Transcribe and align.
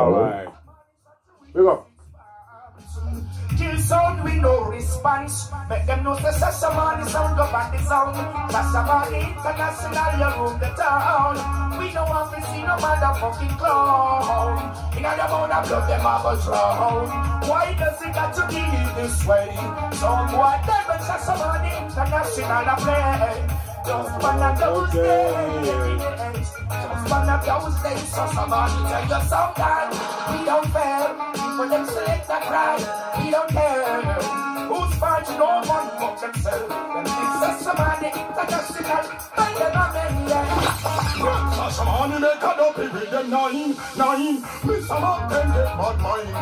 Alright. 0.00 0.48
Big 1.52 1.66
up. 1.66 1.90
Kill 3.58 3.76
sound 3.76 4.24
with 4.24 4.40
no 4.40 4.64
response. 4.64 5.52
Make 5.68 5.84
them 5.84 6.04
know 6.04 6.14
the 6.14 6.32
Shashamane 6.40 7.04
sound 7.04 7.36
go 7.36 7.44
back 7.52 7.68
the 7.70 7.84
sound. 7.84 8.16
Shashamane 8.48 9.36
international, 9.36 10.12
you 10.16 10.30
rule 10.40 10.56
the 10.56 10.72
town. 10.72 11.36
We 11.76 11.92
don't 11.92 12.08
want 12.08 12.32
to 12.32 12.40
see 12.48 12.62
no 12.64 12.80
motherfucking 12.80 13.58
clown. 13.58 14.72
In 14.96 15.04
a 15.04 15.12
amount 15.12 15.52
of 15.52 15.68
blood, 15.68 15.90
them 15.90 16.00
have 16.00 16.24
a 16.24 16.34
drown. 16.40 17.04
Why 17.44 17.76
does 17.78 18.00
it 18.00 18.14
got 18.14 18.32
to 18.40 18.48
be 18.48 18.64
this 18.96 19.26
way? 19.26 19.52
Some 20.00 20.32
boy, 20.32 20.56
them 20.64 20.88
and 20.96 21.02
Shashamane 21.04 21.76
international 21.84 22.72
a 22.72 22.76
play. 22.80 23.60
Just 23.84 24.22
one 24.22 24.42
of 24.48 24.58
those 24.60 26.09
of 27.48 27.64
those 27.64 27.82
days. 27.82 28.12
Shashamane 28.12 28.88
tell 28.88 29.04
you 29.04 29.28
something. 29.28 29.88
We 30.30 30.44
don't 30.44 30.66
fail. 30.72 31.06
People 31.34 31.68
them 31.68 31.86
select 31.86 32.28
a 32.28 32.40
crime. 32.40 33.09
Shashamane 41.70 42.20
make 42.20 42.42
a 42.42 42.52
dopey 42.56 42.88
with 42.88 43.10
them 43.10 43.30
nine, 43.30 43.76
nine. 43.96 44.42
Miss 44.64 44.88
some 44.88 45.04
of 45.04 45.30
them 45.30 45.48
get 45.54 45.70
bad 45.78 45.98
mind. 46.02 46.34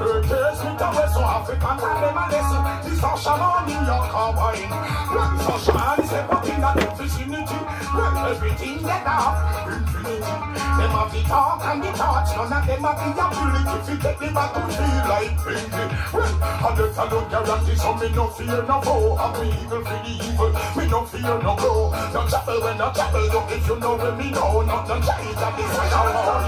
Her 0.00 0.22
case 0.22 0.60
with 0.64 0.78
the 0.80 0.88
West 0.96 1.18
African 1.20 1.76
and 1.76 2.00
them 2.00 2.16
a 2.16 2.24
listen. 2.32 2.62
This 2.88 3.00
Shashamane 3.04 3.76
your 3.84 4.04
combine. 4.08 4.72
When 5.12 5.32
Shashamane 5.44 6.06
step 6.08 6.32
up 6.32 6.48
in 6.48 6.60
that 6.62 6.96
vicinity, 6.96 7.60
when 7.92 8.16
everything 8.16 8.78
get 8.80 9.04
up, 9.04 9.68
infinity. 9.68 10.56
Them 10.76 10.92
have 10.92 11.12
the 11.12 11.20
talk 11.24 11.64
and 11.64 11.82
the 11.82 11.90
touch, 11.96 12.36
none 12.36 12.52
of 12.52 12.66
them 12.66 12.84
have 12.84 13.00
the 13.00 13.12
ability 13.16 13.76
to 13.86 13.92
take 13.96 14.18
the 14.20 14.28
battlefield 14.28 15.08
like 15.08 15.32
pinky. 15.40 15.84
Well, 16.12 16.32
I 16.42 16.76
let 16.76 16.98
I 16.98 17.08
don't 17.08 17.28
guarantee, 17.30 17.76
so 17.76 17.96
me 17.96 18.08
no 18.12 18.28
fear 18.28 18.62
no 18.68 18.76
foe. 18.84 19.16
I'm 19.16 19.36
evil 19.40 19.80
for 19.84 20.00
the 20.04 20.12
evil, 20.20 20.52
me 20.76 20.84
no 20.92 21.00
fear 21.04 21.36
no 21.40 21.56
blow. 21.56 21.96
No 22.12 22.20
chapel 22.28 22.60
when 22.60 22.76
no 22.76 22.92
chapel, 22.92 23.24
look 23.32 23.50
if 23.52 23.66
you 23.66 23.76
know 23.80 23.96
when 23.96 24.18
me 24.18 24.30
know, 24.32 24.45
change 25.06 25.36
that 25.36 25.58
is 25.58 25.70
what 25.76 25.92
I 25.92 26.02
want. 26.14 26.46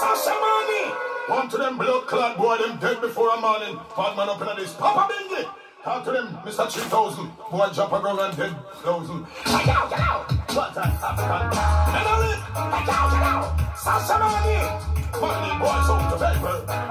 Shashamane! 0.00 0.82
One 1.28 1.48
to 1.48 1.56
them 1.58 1.78
blood 1.78 2.06
clad 2.06 2.36
boy, 2.36 2.56
them 2.58 2.78
dead 2.78 3.00
before 3.00 3.34
a 3.34 3.40
morning. 3.40 3.78
Bad 3.96 4.16
man 4.16 4.28
up 4.28 4.40
in 4.40 4.56
this 4.56 4.74
Papa 4.74 5.12
Bingy. 5.12 5.48
Talk 5.84 6.04
to 6.04 6.10
them, 6.12 6.38
Mr. 6.44 6.70
3000. 6.70 7.30
Boy, 7.50 7.68
jump 7.72 7.92
a 7.92 8.00
ground 8.00 8.20
and 8.20 8.36
dead 8.36 8.54
thousand. 8.82 9.26
Get 9.44 9.68
out, 9.68 9.90
get 9.90 10.00
out! 10.00 10.32
What 10.54 10.76
an 10.76 10.90
African. 11.00 11.50
Memory! 11.94 12.34
Get 12.52 12.88
out, 12.88 13.08
get 13.12 13.24
out! 13.24 13.46
Shashamane! 13.76 15.00
Money 15.20 15.52
boys 15.58 15.88
out 15.90 16.10
to 16.10 16.16
paper. 16.18 16.89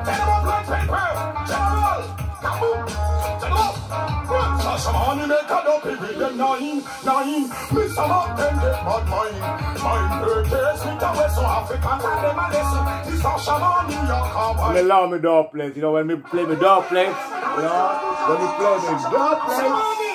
Shashamane 4.79 5.27
make 5.27 5.51
a 5.51 5.59
dopey 5.65 5.95
with 5.99 6.17
them 6.19 6.37
nine, 6.37 6.83
nine. 7.03 7.41
Miss 7.75 7.95
some 7.95 8.11
of 8.11 8.37
them 8.37 8.55
get 8.59 8.79
bad 8.87 9.03
mind. 9.11 9.39
Mind 9.83 10.13
her 10.23 10.43
case 10.43 10.81
with 10.85 10.99
the 10.99 11.11
West 11.19 11.37
African 11.39 11.99
and 11.99 12.23
them 12.23 12.39
a 12.39 12.45
listen. 12.47 13.11
This 13.11 13.21
Shashamane 13.21 14.07
your 14.07 14.23
And 14.23 14.31
combine. 14.31 14.73
they 14.75 14.83
love 14.83 15.11
me 15.11 15.19
dub 15.19 15.51
plates. 15.51 15.75
You 15.75 15.81
know, 15.81 15.91
when 15.93 16.07
me 16.07 16.15
play 16.15 16.45
me 16.45 16.55
dub 16.55 16.87
plates, 16.87 17.11
you 17.11 17.63
know, 17.67 17.91
when 18.29 18.39
me 18.39 18.47
play 18.55 18.75
me 18.79 18.95
dub 19.11 19.37
plates. 19.43 19.59
Shashamane! 19.59 20.07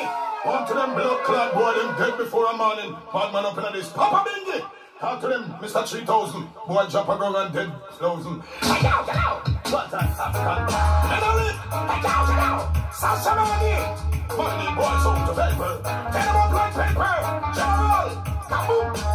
One 0.45 0.67
to 0.69 0.75
them 0.75 0.95
blood 0.95 1.25
clad 1.25 1.53
boy, 1.55 1.73
them 1.73 1.97
dead 1.98 2.19
before 2.19 2.47
a 2.51 2.57
morning. 2.57 2.97
Bad 3.12 3.33
man 3.33 3.45
up 3.47 3.57
in 3.59 3.73
this 3.73 3.89
Papa 3.91 4.29
Bingy. 4.29 4.61
Talk 5.05 5.21
to 5.21 5.29
them, 5.29 5.45
Mr. 5.61 5.87
3000. 5.87 6.49
Boy, 6.67 6.87
jump 6.89 7.11
a 7.11 7.17
ground 7.19 7.37
and 7.37 7.53
dead 7.53 7.71
thousand. 8.01 8.43
Get 8.63 8.85
out, 8.87 9.05
get 9.05 9.17
out! 9.17 9.47
What 9.69 9.93
an 9.93 10.01
African. 10.01 10.65
Memory! 11.13 11.53
Get 11.69 12.09
out, 12.09 12.25
get 12.25 12.41
out! 12.41 12.73
Shashamane! 12.89 13.85
Money 14.33 14.69
boys 14.73 15.05
out 15.05 15.29
to 15.29 15.35
paper. 15.37 15.73
Get 15.85 16.25
them 16.25 16.37
up 16.41 16.53
like 16.57 16.73
paper. 16.73 17.13
General! 17.53 18.09
Up! 18.51 19.15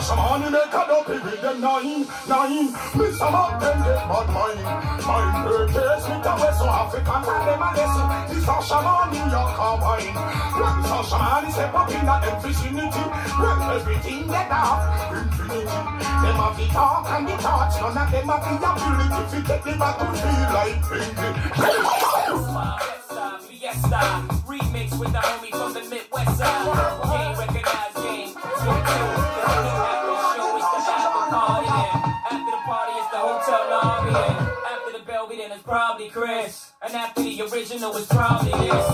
Shashamane 0.00 0.48
make 0.50 0.72
a 0.72 0.82
dopey 0.88 1.18
with 1.24 1.40
them 1.42 1.60
nine, 1.60 2.06
nine. 2.28 2.72
Miss 2.96 3.18
some 3.18 3.34
of 3.34 3.60
them 3.60 3.82
get 3.82 4.00
bad 4.08 4.28
mind. 4.32 4.64
Mind 5.04 5.36
her 5.44 5.66
case 5.66 6.06
with 6.08 6.22
the 6.22 6.34
West 6.40 6.62
African 6.62 7.20
and 7.20 7.44
them 7.48 7.60
a 7.60 7.70
listen. 7.76 8.08
This 8.30 8.44
Shashamane 8.46 9.30
your 9.30 9.48
combine. 9.58 10.14
When 10.56 10.78
Shashamane 10.88 11.50
step 11.52 11.74
up 11.74 11.90
in 11.90 12.06
that 12.06 12.42
vicinity, 12.42 13.04
when 13.40 13.60
everything 13.76 14.26
get 14.28 14.50
up, 14.50 15.12
infinity. 15.12 15.66
Them 15.66 16.36
have 16.40 16.56
the 16.56 16.66
talk 16.72 17.06
and 17.10 17.28
the 17.28 17.36
touch, 17.36 17.74
none 17.80 17.98
of 17.98 18.10
them 18.10 18.28
have 18.28 18.44
the 18.46 18.56
ability 18.56 19.20
to 19.30 19.38
take 19.48 19.64
the 19.64 19.72
battlefield 19.78 20.50
like 20.54 20.80
Fiesta, 23.70 24.26
remix 24.50 24.98
with 24.98 25.12
the 25.12 25.18
homie 25.18 25.50
from 25.50 25.72
the 25.74 25.80
Midwest 25.88 26.38
side. 26.38 26.66
Game 27.06 27.38
recognized 27.38 27.96
game. 28.02 28.34
So. 28.34 28.40
The 28.40 28.82
after 29.86 30.10
the 30.10 30.18
show 30.34 30.58
is 30.58 30.66
the 30.74 30.80
after 30.90 31.30
party. 31.30 31.70
Then 31.70 31.90
after 32.30 32.50
the 32.50 32.62
party 32.66 32.94
is 32.98 33.08
the 33.14 33.20
hotel 33.22 33.62
lobby. 33.70 34.10
Then 34.10 34.34
after 34.66 34.92
the 34.98 35.04
Belvedere 35.06 35.50
it's 35.52 35.62
probably 35.62 36.08
Chris. 36.08 36.72
And 36.82 36.94
after 36.94 37.22
the 37.22 37.42
original 37.42 37.96
is 37.96 38.06
probably 38.06 38.50
this. 38.50 38.86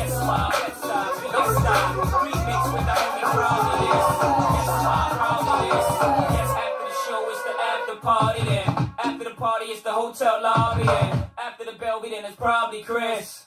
Yes, 0.00 0.16
my 0.24 0.48
Fiesta, 0.48 0.96
Fiesta. 1.20 1.76
Remix 2.24 2.60
with 2.72 2.86
the 2.88 2.96
homie 2.96 3.28
probably 3.36 3.84
this. 3.84 4.08
Yes, 4.56 4.68
my 4.80 5.12
probably 5.12 5.68
this. 5.76 5.88
Yes, 6.32 6.50
after 6.56 6.84
the 6.88 6.96
show 7.04 7.20
is 7.28 7.40
the 7.44 7.54
after 7.68 7.96
party. 8.00 8.42
Then 8.48 8.64
after 8.96 9.24
the 9.24 9.34
party 9.36 9.66
is 9.66 9.82
the 9.82 9.92
hotel 9.92 10.40
lobby. 10.42 10.84
Then 10.84 11.28
after 11.36 11.64
the 11.66 11.72
Belvedere 11.72 12.24
is 12.24 12.36
probably 12.36 12.82
Chris. 12.82 13.41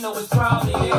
The 0.00 0.08
original 0.08 0.26
probably 0.28 0.89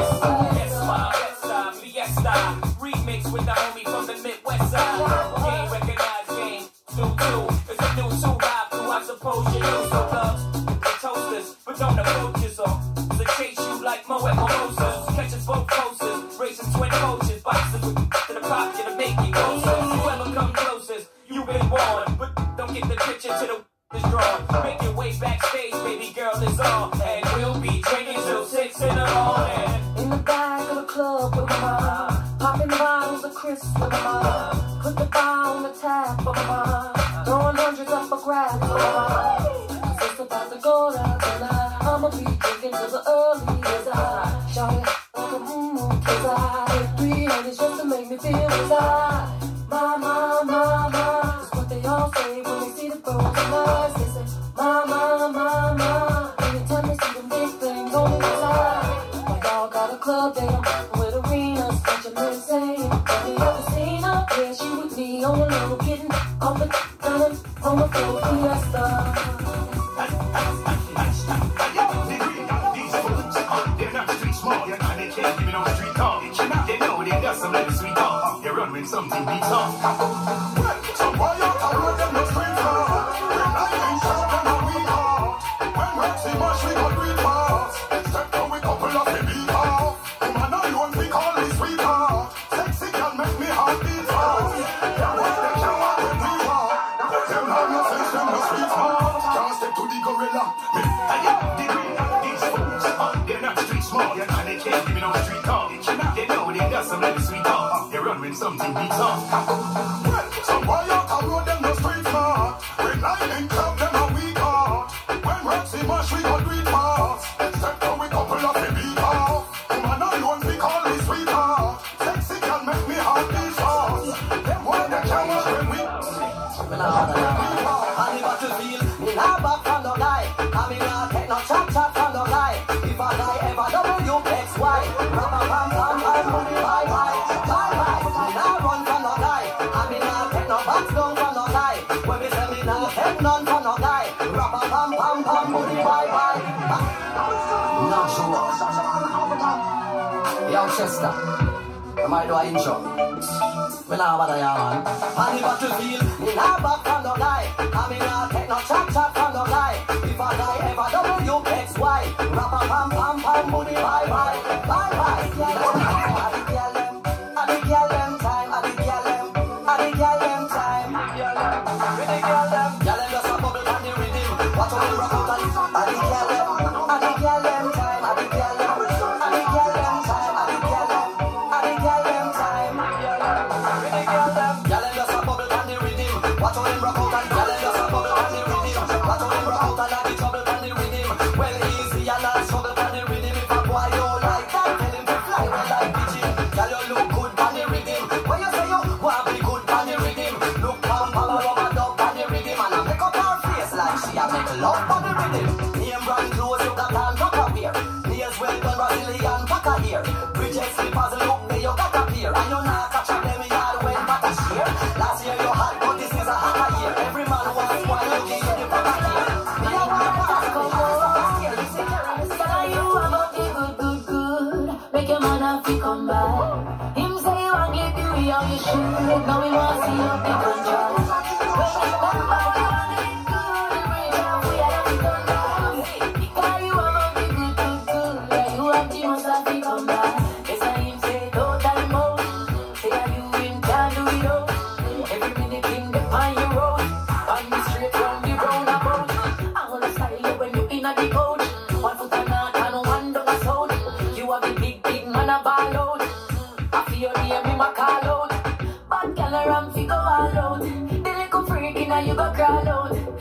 chop, 158.68 158.94
chop. 158.94 159.11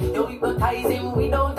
Don't 0.00 0.31
hypnotize 0.31 0.88
him, 0.91 1.14
we 1.14 1.29
don't 1.29 1.50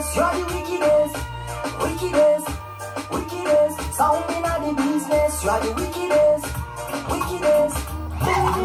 wickedest, 0.00 0.16
you're 0.16 0.32
the 0.32 0.44
wickedest, 0.54 1.16
wickedest, 1.80 2.48
wickedest. 3.10 3.76
Sound 3.94 4.24
in 4.30 4.42
the 4.42 4.82
business, 4.82 5.44
you're 5.44 5.60
the 5.60 5.70
wickedest, 5.76 6.46
wickedest. 7.10 7.76
Baby, 8.20 8.64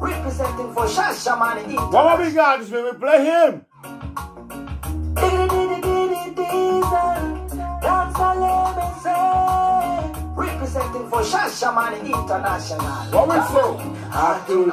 Representing 0.00 0.72
for 0.74 0.86
Shashamane. 0.86 1.92
What 1.92 2.04
have 2.10 2.20
we 2.26 2.32
got? 2.32 2.60
This 2.60 2.70
we 2.70 2.92
play 2.98 3.24
him. 3.24 3.64
Representing 10.36 11.08
for 11.10 11.22
Shashamane 11.22 12.04
International. 12.04 12.86
What 13.12 13.28
we 13.28 13.34
say? 13.34 14.00
Atul 14.10 14.70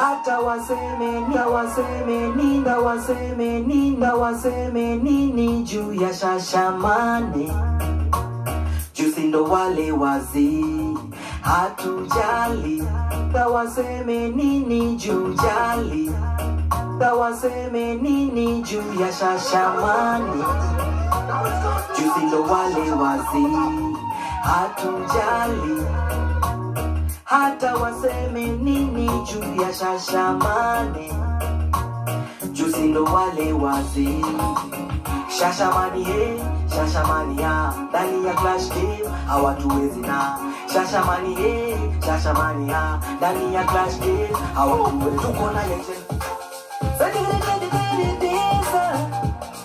hata 0.00 0.40
waseme 0.40 1.20
na 1.34 1.46
waseme 1.46 2.28
ninda 2.36 2.78
waseme 2.78 3.60
ninda 3.60 4.14
waseme 4.14 4.96
nini 4.96 5.62
juu 5.62 5.92
ya 5.94 6.14
shashamane? 6.14 7.52
Ndo 9.28 9.44
wale 9.44 9.92
wazii 9.92 10.98
hatujali. 11.40 12.84
Tawaseme 13.32 14.28
nini 14.28 14.96
juu 14.96 15.34
jali? 15.34 16.10
Tawaseme 16.98 17.94
nini 17.94 18.62
juu 18.62 19.00
ya 19.00 19.12
shashamani 19.12 20.44
jusi 21.98 22.26
ndo 22.26 22.42
wale 22.42 22.90
wazii 22.92 23.96
hatujali 24.42 25.82
hata 27.26 27.74
waseme 27.76 28.46
nini 28.46 29.08
juu 29.08 29.62
ya 29.62 29.72
shashamani. 29.74 31.12
Jusi 32.52 32.80
ndo 32.80 33.04
wale 33.04 33.52
wazii 33.52 34.24
shashamani 35.38 36.04
he 36.04 36.40
shashamani 36.76 37.42
ya. 37.42 37.72
Ndani 37.88 38.26
ya 38.26 38.34
clash 38.34 38.68
game 38.68 38.98
hawatuwezi 39.26 40.00
na. 40.00 40.38
Shashamane 40.72 41.34
he 41.34 41.76
shashamani 42.06 42.68
ya. 42.70 43.00
Ndani 43.16 43.54
ya 43.54 43.64
clash 43.64 43.98
game 43.98 44.28
hawatuwezi. 44.54 45.18
Tuko 45.18 45.50
na 45.50 45.62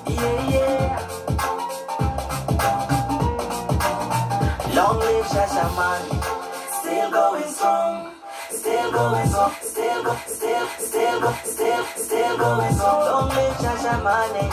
yeah. 0.08 1.00
Long 4.76 5.00
live 5.00 5.28
Shashamani, 5.28 6.21
still 7.12 7.30
going 7.30 7.52
strong, 7.52 8.14
still 8.50 8.92
going 8.92 9.28
strong, 9.28 9.54
still 9.62 10.04
go, 10.04 10.16
still, 10.28 10.68
still 10.80 11.20
go, 11.20 11.34
still, 11.44 11.86
still 11.98 12.38
going 12.38 12.74
strong. 12.74 13.06
Long 13.06 13.30
live 13.36 13.58
Shashamane, 13.58 14.48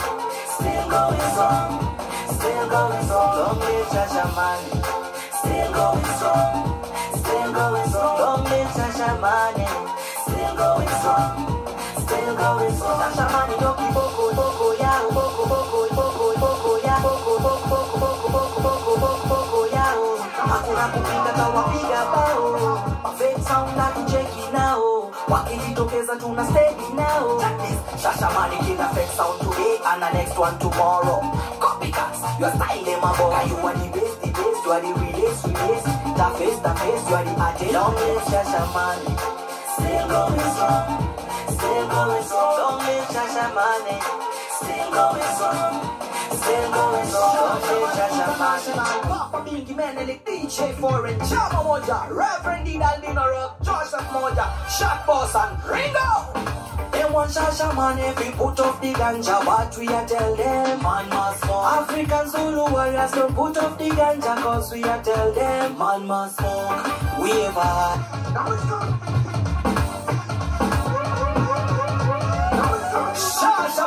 still 0.59 0.89
going 0.89 1.23
strong, 1.31 1.71
still 2.35 2.69
going 2.69 3.03
strong. 3.05 3.37
Long 3.39 3.59
live 3.59 3.87
Shashamane, 3.95 4.67
still 5.39 5.71
going 5.71 6.05
strong, 6.19 6.51
still 7.15 7.53
going 7.53 7.87
strong. 7.87 8.19
Long 8.19 8.43
live 8.43 8.71
Shashamane, 8.75 9.67
still 10.27 10.55
going 10.59 10.89
strong, 10.99 11.31
still 12.03 12.35
going 12.35 12.75
strong. 12.75 12.99
Shashamane 12.99 13.55
no 13.61 13.71
kiboko, 13.79 14.35
boko 14.35 14.43
ya, 14.43 14.48
Hakuna 20.79 20.87
kupinga 20.87 21.33
kawapiga 21.33 22.05
bao, 22.11 23.13
fake 23.17 23.41
sound 23.47 23.77
na 23.77 23.85
kicheki 23.91 24.51
nao, 24.53 25.11
wakijitokeza 25.29 26.15
tuna 26.15 26.45
steady 26.45 26.93
nao. 26.95 27.41
Shashamane 28.01 28.57
kila 28.65 28.87
fake 28.89 29.11
sound 29.17 29.39
today 29.41 29.77
and 29.85 30.01
the 30.01 30.09
next 30.13 30.37
one 30.39 30.57
tomorrow. 30.59 31.21
Copycats, 31.59 32.39
your 32.39 32.51
style 32.51 33.01
boy. 33.01 33.43
You 33.49 33.57
are 33.67 33.73
the 33.75 33.87
best, 33.91 34.21
the 34.21 34.27
best, 34.31 34.65
you 34.65 34.71
are 34.71 34.81
the 34.81 34.93
realest, 34.99 35.45
realest. 35.47 35.85
The 36.19 36.27
face, 36.39 36.59
the 36.63 36.73
face, 36.79 37.09
you 37.09 37.15
are 37.15 37.23
the 37.25 37.33
artist. 37.43 37.73
Long 37.73 37.95
live 37.95 38.23
Shashamane, 38.31 39.19
still 39.75 40.07
going 40.07 40.39
strong, 40.55 40.87
still 41.55 41.87
going 41.91 42.23
strong. 42.23 42.57
Long 42.59 42.79
live 42.87 43.07
Shashamane, 43.11 43.95
still 44.59 44.91
going 44.95 45.27
strong, 45.35 45.73
They 56.91 57.05
want 57.05 57.31
Shasha 57.31 57.75
man 57.75 57.99
if 57.99 58.19
we 58.19 58.31
put 58.31 58.59
up 58.59 58.81
the 58.81 58.93
ganja, 58.93 59.45
what 59.45 59.77
we 59.77 59.87
a 59.87 60.05
tell 60.05 60.35
them? 60.35 60.83
Man 60.83 61.09
must 61.09 61.43
smoke. 61.43 61.65
African 61.65 62.29
Zulu 62.29 62.71
warriors 62.71 63.11
don't 63.11 63.35
put 63.35 63.57
up 63.57 63.77
the 63.77 63.89
ganja, 63.89 64.35
cause 64.41 64.71
we 64.71 64.83
a 64.83 65.01
tell 65.03 65.31
them. 65.33 65.77
Man 65.77 66.05
must 66.07 66.37
smoke. 66.37 67.21
We 67.21 67.31
ever 67.31 69.08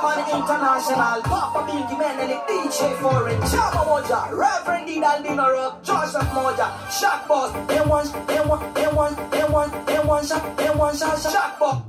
man 0.02 0.18
international. 0.34 1.22
Papa 1.22 1.60
Milky 1.66 1.96
Man 1.96 2.18
and 2.18 2.30
the 2.30 2.38
DJ 2.50 2.98
Foreign. 3.00 3.40
Chama 3.42 3.82
Moja, 3.86 4.30
Reverend 4.36 4.86
D. 4.86 5.00
Daldino 5.00 5.46
Rock, 5.54 5.82
Joseph 5.84 6.28
Moja, 6.34 6.66
Shock 6.90 7.28
Boss. 7.28 7.52
M1, 7.70 8.10
M1, 8.26 8.74
M1, 8.74 9.12
M1, 9.30 9.68
M1, 9.86 10.28
shot, 10.28 10.56
M1, 10.58 10.98
shot, 10.98 11.32
Shock 11.32 11.58
Boss. 11.58 11.82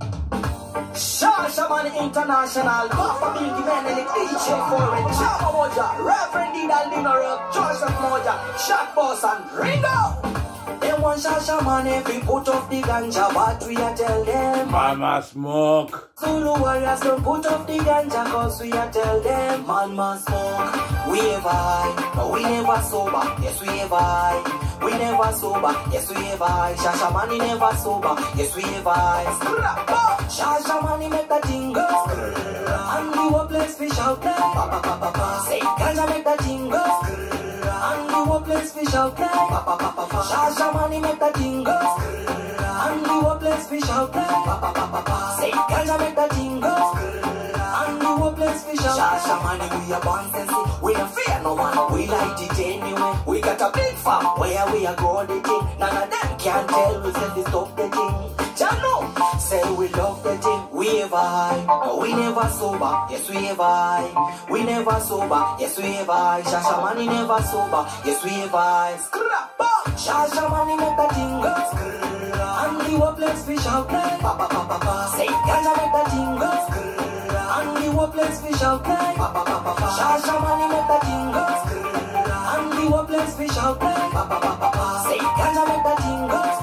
Shasha 0.93 1.69
Man 1.69 1.87
International, 1.87 2.87
Papa 2.89 3.39
Milky 3.41 3.63
Man 3.65 3.85
and 3.87 3.97
the 3.97 4.03
DJ 4.03 4.47
Foreign. 4.69 5.03
Chama 5.17 5.49
Moja, 5.55 5.85
Reverend 5.99 6.53
D. 6.53 6.67
Daldino 6.67 7.13
Rock, 7.19 7.53
Joseph 7.53 7.97
Moja, 7.97 8.33
Shock 8.67 8.95
Boss 8.95 9.23
and 9.23 9.51
Ringo. 9.57 10.42
Want 11.03 11.19
Shasha 11.19 11.61
Man 11.65 11.85
if 11.85 12.07
we 12.07 12.19
put 12.21 12.47
up 12.47 12.69
the 12.69 12.81
ganja, 12.81 13.35
what 13.35 13.61
we 13.67 13.75
a 13.75 13.93
tell 13.93 14.23
them? 14.23 14.71
Mama 14.71 15.21
smoke. 15.21 16.11
Zulu 16.17 16.57
warriors 16.61 17.01
don't 17.01 17.21
put 17.21 17.45
up 17.45 17.67
the 17.67 17.73
ganja 17.73 18.23
cause 18.31 18.61
we 18.61 18.71
a 18.71 18.89
tell 18.89 19.19
them. 19.19 19.67
Man 19.67 19.95
must 19.97 20.25
smoke, 20.27 21.11
we 21.11 21.19
ever 21.19 21.49
high 21.49 22.13
But 22.15 22.31
we 22.31 22.43
never 22.43 22.81
sober, 22.83 23.21
yes 23.43 23.59
we 23.61 23.67
ever 23.81 23.95
high. 23.97 24.79
We 24.81 24.91
never 24.91 25.31
sober, 25.33 25.75
yes 25.91 26.09
we 26.09 26.25
ever 26.31 26.45
high. 26.45 26.73
Shasha 26.75 27.11
money 27.11 27.37
never 27.37 27.75
sober, 27.75 28.15
yes 28.37 28.55
we 28.55 28.63
ever 28.63 28.89
high. 28.89 29.25
Shasha 30.31 30.81
money 30.83 31.09
make 31.09 31.27
the 31.27 31.39
go. 31.75 31.85
And 32.95 33.11
the 33.11 33.17
whole 33.17 33.45
place 33.47 33.75
fish 33.75 33.99
out 33.99 34.21
there. 34.21 34.39
Say 35.49 35.59
ganja 35.59 36.07
make 36.07 36.23
the 36.23 36.43
thing 36.43 37.32
go 38.39 38.53
And 38.53 38.65
the 38.65 38.65
whole 38.65 38.65
place 38.65 38.73
fish 38.73 38.93
out 38.93 39.17
there. 39.17 39.27
Shasha 39.27 40.73
money 40.73 40.99
make 40.99 41.19
the 41.19 41.31
thing 41.33 41.63
go. 41.63 41.79
And 42.85 43.05
the 43.05 43.37
place 43.39 43.67
fish 43.67 43.89
out 43.89 44.13
there. 44.13 44.27
Say 45.37 45.51
ganja 45.51 45.99
make 45.99 46.15
the 46.15 46.27
thing 46.35 46.59
go. 46.59 46.75
And 47.79 48.01
the 48.01 48.31
place 48.35 48.63
fish 48.63 48.85
out 48.85 48.97
Shasha 48.97 49.43
money 49.43 49.85
we 49.85 49.93
a 49.93 49.99
born 49.99 50.31
sensi 50.31 50.81
We 50.81 50.93
don't 50.93 51.11
fear 51.11 51.41
no 51.43 51.53
one. 51.53 51.93
We 51.93 52.07
light 52.07 52.41
it 52.41 52.59
anyway. 52.59 53.13
We 53.27 53.41
got 53.41 53.61
a 53.61 53.71
big 53.73 53.95
farm 53.95 54.39
Where 54.39 54.65
we 54.71 54.85
a 54.85 54.95
grow 54.95 55.25
the 55.25 55.39
thing 55.41 55.67
None 55.79 56.03
of 56.03 56.09
them 56.09 56.37
can 56.37 56.67
tell 56.67 57.01
we 57.01 57.13
say 57.13 57.29
they 57.35 57.43
stop 57.43 57.75
the 57.75 57.89
thing 57.89 58.13
Jano 58.57 59.39
said 59.53 59.77
we 59.77 59.87
love 59.89 60.23
the 60.23 60.33
betting, 60.33 60.61
we 60.71 60.87
have 60.99 61.11
high. 61.11 61.63
But 61.67 62.01
we 62.01 62.09
never 62.13 62.47
sober, 62.49 62.93
yes 63.11 63.29
we 63.29 63.37
have 63.49 63.57
high. 63.57 64.09
We 64.49 64.63
never 64.63 64.99
sober, 64.99 65.41
yes 65.59 65.77
we 65.77 65.89
have 65.99 66.07
high. 66.07 66.41
Shasha 66.41 66.75
money 66.81 67.05
never 67.05 67.39
sober, 67.51 67.83
yes 68.05 68.23
we 68.23 68.31
have 68.41 68.51
high. 68.51 68.97
Scrap! 68.97 69.59
Shasha 70.03 70.43
money 70.49 70.75
make 70.81 70.97
the 70.97 71.07
tingle. 71.13 71.61
And 72.63 72.75
the 72.81 72.93
workplace 72.99 73.45
we 73.47 73.57
shall 73.57 73.83
play. 73.85 74.13
pa 74.23 74.31
pa 74.39 74.47
pa 74.53 74.61
pa 74.69 74.77
pa. 74.85 74.95
Say, 75.15 75.27
Ganja 75.47 75.71
make 75.77 75.93
the 75.95 76.03
tingle. 76.11 76.59
And 77.55 77.69
the 77.77 77.87
workplace 77.97 78.37
we 78.43 78.51
shall 78.57 78.79
play. 78.79 79.09
pa 79.19 79.27
pa 79.35 79.43
pa 79.45 79.73
pa 79.81 79.87
Shasha 79.97 80.35
money 80.43 80.67
make 80.73 80.87
the 80.91 80.97
tingle. 81.05 81.53
And 82.53 82.67
the 82.77 82.85
workplace 82.93 83.33
we 83.37 83.47
shall 83.55 83.75
play. 83.75 84.03
pa 84.15 84.23
pa 84.29 84.37
pa 84.43 84.53
pa 84.61 84.69
pa. 84.75 84.85
Say, 85.07 85.21
Ganja 85.39 85.63
make 85.69 85.83
the 85.87 85.95
tingle. 86.01 86.53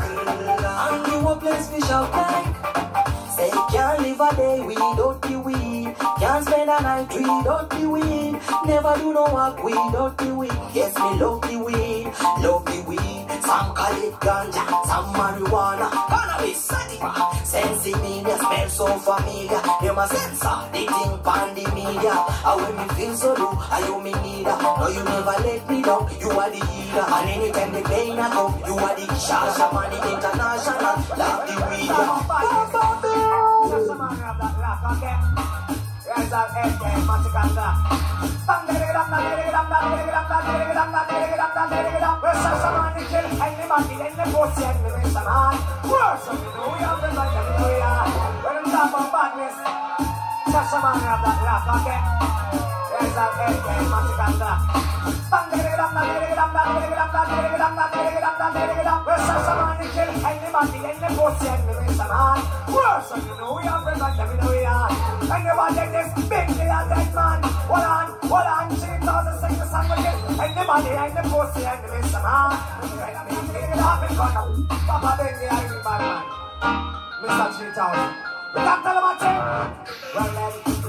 And 0.84 0.98
the 1.06 1.16
workplace 1.26 1.66
we 1.70 1.80
shall 1.86 2.06
play. 2.14 2.49
Can't 6.70 7.10
spend 7.10 7.18
a 7.18 7.18
night 7.26 7.40
without 7.42 7.70
the 7.70 7.88
weed 7.88 8.40
Never 8.64 8.94
do 8.98 9.12
no 9.12 9.24
work 9.34 9.62
without 9.64 10.16
the 10.18 10.34
weed 10.34 10.52
Yes, 10.72 10.94
me 10.94 11.18
love 11.18 11.42
the 11.42 11.58
weed, 11.58 12.06
love 12.38 12.64
the 12.64 12.84
weed. 12.86 13.26
Some 13.42 13.74
call 13.74 13.98
it 13.98 14.14
ganja, 14.22 14.62
some 14.86 15.10
marijuana. 15.14 15.90
Cannabis 15.90 16.62
sativa, 16.62 17.10
sensi 17.44 17.92
media 17.94 18.38
Smell 18.38 18.68
so 18.68 18.86
familiar, 18.98 19.60
them 19.82 19.98
a 19.98 20.06
sensor 20.06 20.70
The 20.70 20.86
thing 20.86 21.18
pan 21.26 21.54
the 21.58 21.66
media. 21.74 22.14
I 22.14 22.54
when 22.54 22.76
me 22.78 22.94
feel 22.94 23.16
so 23.16 23.34
low, 23.34 23.58
I 23.58 23.82
you 23.86 24.00
me 24.00 24.12
need 24.22 24.46
her 24.46 24.58
No, 24.78 24.86
you 24.88 25.02
never 25.02 25.36
let 25.42 25.68
me 25.68 25.82
down, 25.82 26.06
you 26.20 26.30
are 26.30 26.50
the 26.50 26.62
healer. 26.70 27.06
And 27.10 27.30
anytime 27.30 27.72
the 27.72 27.82
pain 27.82 28.18
I 28.18 28.30
come, 28.30 28.54
you 28.66 28.78
are 28.78 28.94
the 28.94 29.06
Shasha 29.18 29.72
Money 29.74 29.98
International 30.06 31.02
Like 31.18 31.50
the 31.50 31.56
weed 31.66 31.90
Anybody 31.90 32.46
in 33.74 33.86
the 33.88 33.94
man. 33.98 34.20
Worse 34.30 35.59
Worship 62.70 63.26
you, 63.26 63.36
know 63.36 63.58
we 63.60 63.66
are 63.66 63.82
friends 63.82 64.00
like 64.00 64.18
every 64.18 64.38
day 64.38 64.46
we 64.46 64.64
are. 64.64 65.09
And 65.30 65.94
this 65.94 66.10
big 66.26 66.50
a 66.50 66.66
dead 66.90 67.14
man. 67.14 67.38
Hold 67.70 67.86
on, 67.86 68.18
hold 68.26 68.50
on, 68.50 68.66
she 68.74 68.90
doesn't 68.98 69.38
sing 69.38 69.58
the 69.62 69.66
song 69.70 69.86
again. 69.86 70.18
And 70.26 70.52
the 70.58 70.64
money 70.66 70.90
and 70.90 71.14
the 71.14 71.22
pussy 71.30 71.62
and 71.62 71.78
the 71.82 71.88
Mr. 71.94 72.18
Man. 72.18 72.58
Right, 72.98 73.14
I 73.14 73.22
mean, 73.30 73.38
take 73.54 73.70
it 73.70 73.78
off 73.78 74.02
and 74.02 74.16
cut 74.18 74.34
up. 74.34 74.50
Papa 74.90 75.22
Benny, 75.22 75.46
I 75.46 75.62
be 75.70 75.78
bad 75.86 76.02
man. 76.02 76.26
Mr. 77.22 77.46
3000. 77.62 78.30
We 78.50 78.58
got 78.58 78.82
tell 78.82 78.98
them 78.98 79.06
a 79.06 79.12
thing. 79.22 79.38
Well 80.18 80.30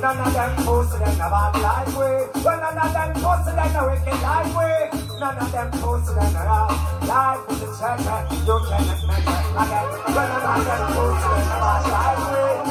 none 0.02 0.18
of 0.26 0.34
them 0.34 0.52
pussy 0.66 0.98
them 0.98 1.22
a 1.22 1.28
bad 1.30 1.54
like 1.62 1.94
we. 1.94 2.10
Well 2.42 2.58
none 2.58 2.82
of 2.82 2.90
them 2.98 3.14
pussy 3.22 3.52
them 3.54 3.78
a 3.78 3.82
wicked 3.94 4.20
like 4.26 4.50
we. 4.58 4.70
None 5.22 5.38
of 5.38 5.52
them 5.54 5.70
pussy 5.70 6.14
them 6.18 6.34
a 6.34 6.66
like 7.06 7.46
we. 7.46 7.70
Check 7.78 8.02
it, 8.02 8.26
you 8.42 8.58
cannot 8.66 9.02
make 9.06 9.22
it 9.22 9.54
again. 9.54 9.88
None 10.18 10.34
of 10.34 10.66
them 10.66 10.82
pussy 10.98 11.30
them 11.30 11.46
a 11.46 11.62
bad 11.62 11.86
like 11.94 12.66
we. 12.66 12.71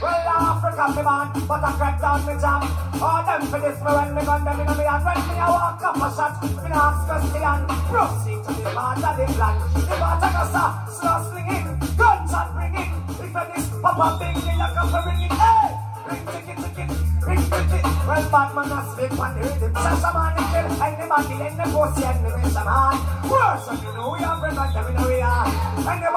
Well, 0.00 0.16
Africa, 0.16 0.96
me 0.96 1.02
man, 1.04 1.28
but 1.44 1.60
I 1.60 1.72
crack 1.76 2.00
down 2.00 2.24
me 2.24 2.32
jam. 2.40 2.64
Oh, 3.04 3.20
them 3.20 3.44
for 3.52 3.60
this, 3.60 3.76
me 3.84 3.90
when 3.92 4.16
me 4.16 4.24
gun 4.24 4.44
them 4.48 4.60
in 4.60 4.72
me 4.72 4.84
hand. 4.88 5.04
When 5.04 5.20
me 5.28 5.36
a 5.36 5.44
walk 5.44 5.84
up 5.84 6.00
a 6.00 6.08
shot, 6.16 6.40
me 6.40 6.68
nah 6.72 6.88
ask 6.88 7.04
question. 7.04 7.60
Proceed 7.84 8.40
to 8.40 8.52
the 8.64 8.72
part 8.72 8.96
of 8.96 9.12
the 9.12 9.28
plan. 9.36 9.60
The 9.76 9.92
the 9.92 10.44
sir, 10.48 10.68
slow 10.88 11.20
slinging, 11.28 11.68
gunshot 12.00 12.48
ringing. 12.56 12.96
If 13.12 13.28
you 13.28 13.44
this, 13.52 13.68
papa 13.84 14.16
big, 14.16 14.40
the 14.40 14.52
lock 14.56 14.72
up 14.80 14.88
a 14.88 15.00
ringing. 15.04 15.36
Hey, 15.36 15.68
ring 16.08 16.24
ticket, 16.32 16.56
ticket, 16.64 16.90
ring 17.20 17.44
ticket. 17.44 17.84
Well, 18.08 18.24
Batman 18.32 18.72
has 18.72 18.88
big 18.96 19.12
one, 19.20 19.36
the 19.36 19.52
rhythm. 19.52 19.72
Sash 19.84 20.00
a 20.00 20.10
man, 20.16 20.32
the 20.32 20.42
kill, 20.48 20.80
and 20.80 20.96
the 20.96 21.06
body, 21.12 21.36
and 21.44 21.60
the 21.60 21.66
pussy, 21.76 22.08
and 22.08 22.24
the 22.24 22.32
a 22.56 22.62
man. 22.64 22.96
Worse 23.28 23.68
than 23.68 23.84
you 23.84 23.92
know, 23.92 24.16
we 24.16 24.24
are 24.24 24.40
friends 24.40 24.56
like 24.56 24.72
them 24.72 24.86
in 24.88 24.96
the 24.96 25.04
way. 25.04 25.20
And 25.20 26.00
the 26.00 26.08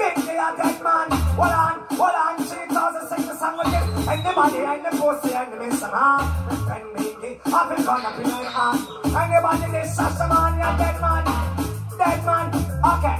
big, 0.00 0.16
they 0.24 0.40
are 0.40 0.56
dead 0.56 0.80
man. 0.80 1.12
Hold 1.36 1.52
on, 1.52 1.76
hold 1.92 2.16
on, 2.16 2.31
And 4.12 4.20
the 4.26 4.32
body, 4.36 4.58
and 4.60 4.84
the 4.84 4.90
pussy, 4.92 5.32
and 5.32 5.52
the 5.52 5.56
miss 5.56 5.80
a 5.80 5.88
man. 5.88 6.20
And 6.68 6.84
up 7.48 7.70
and 7.72 7.80
gone 7.80 8.04
up 8.04 8.20
in 8.20 8.28
my 8.28 8.44
hand. 8.44 8.80
And 9.08 9.32
the 9.32 9.40
body, 9.40 9.72
this 9.72 9.96
sash 9.96 10.20
a 10.20 10.28
man, 10.28 10.52
you're 10.60 10.76
dead 10.76 11.00
man. 11.00 11.24
Dead 11.96 12.20
man, 12.20 12.52
okay. 12.92 13.18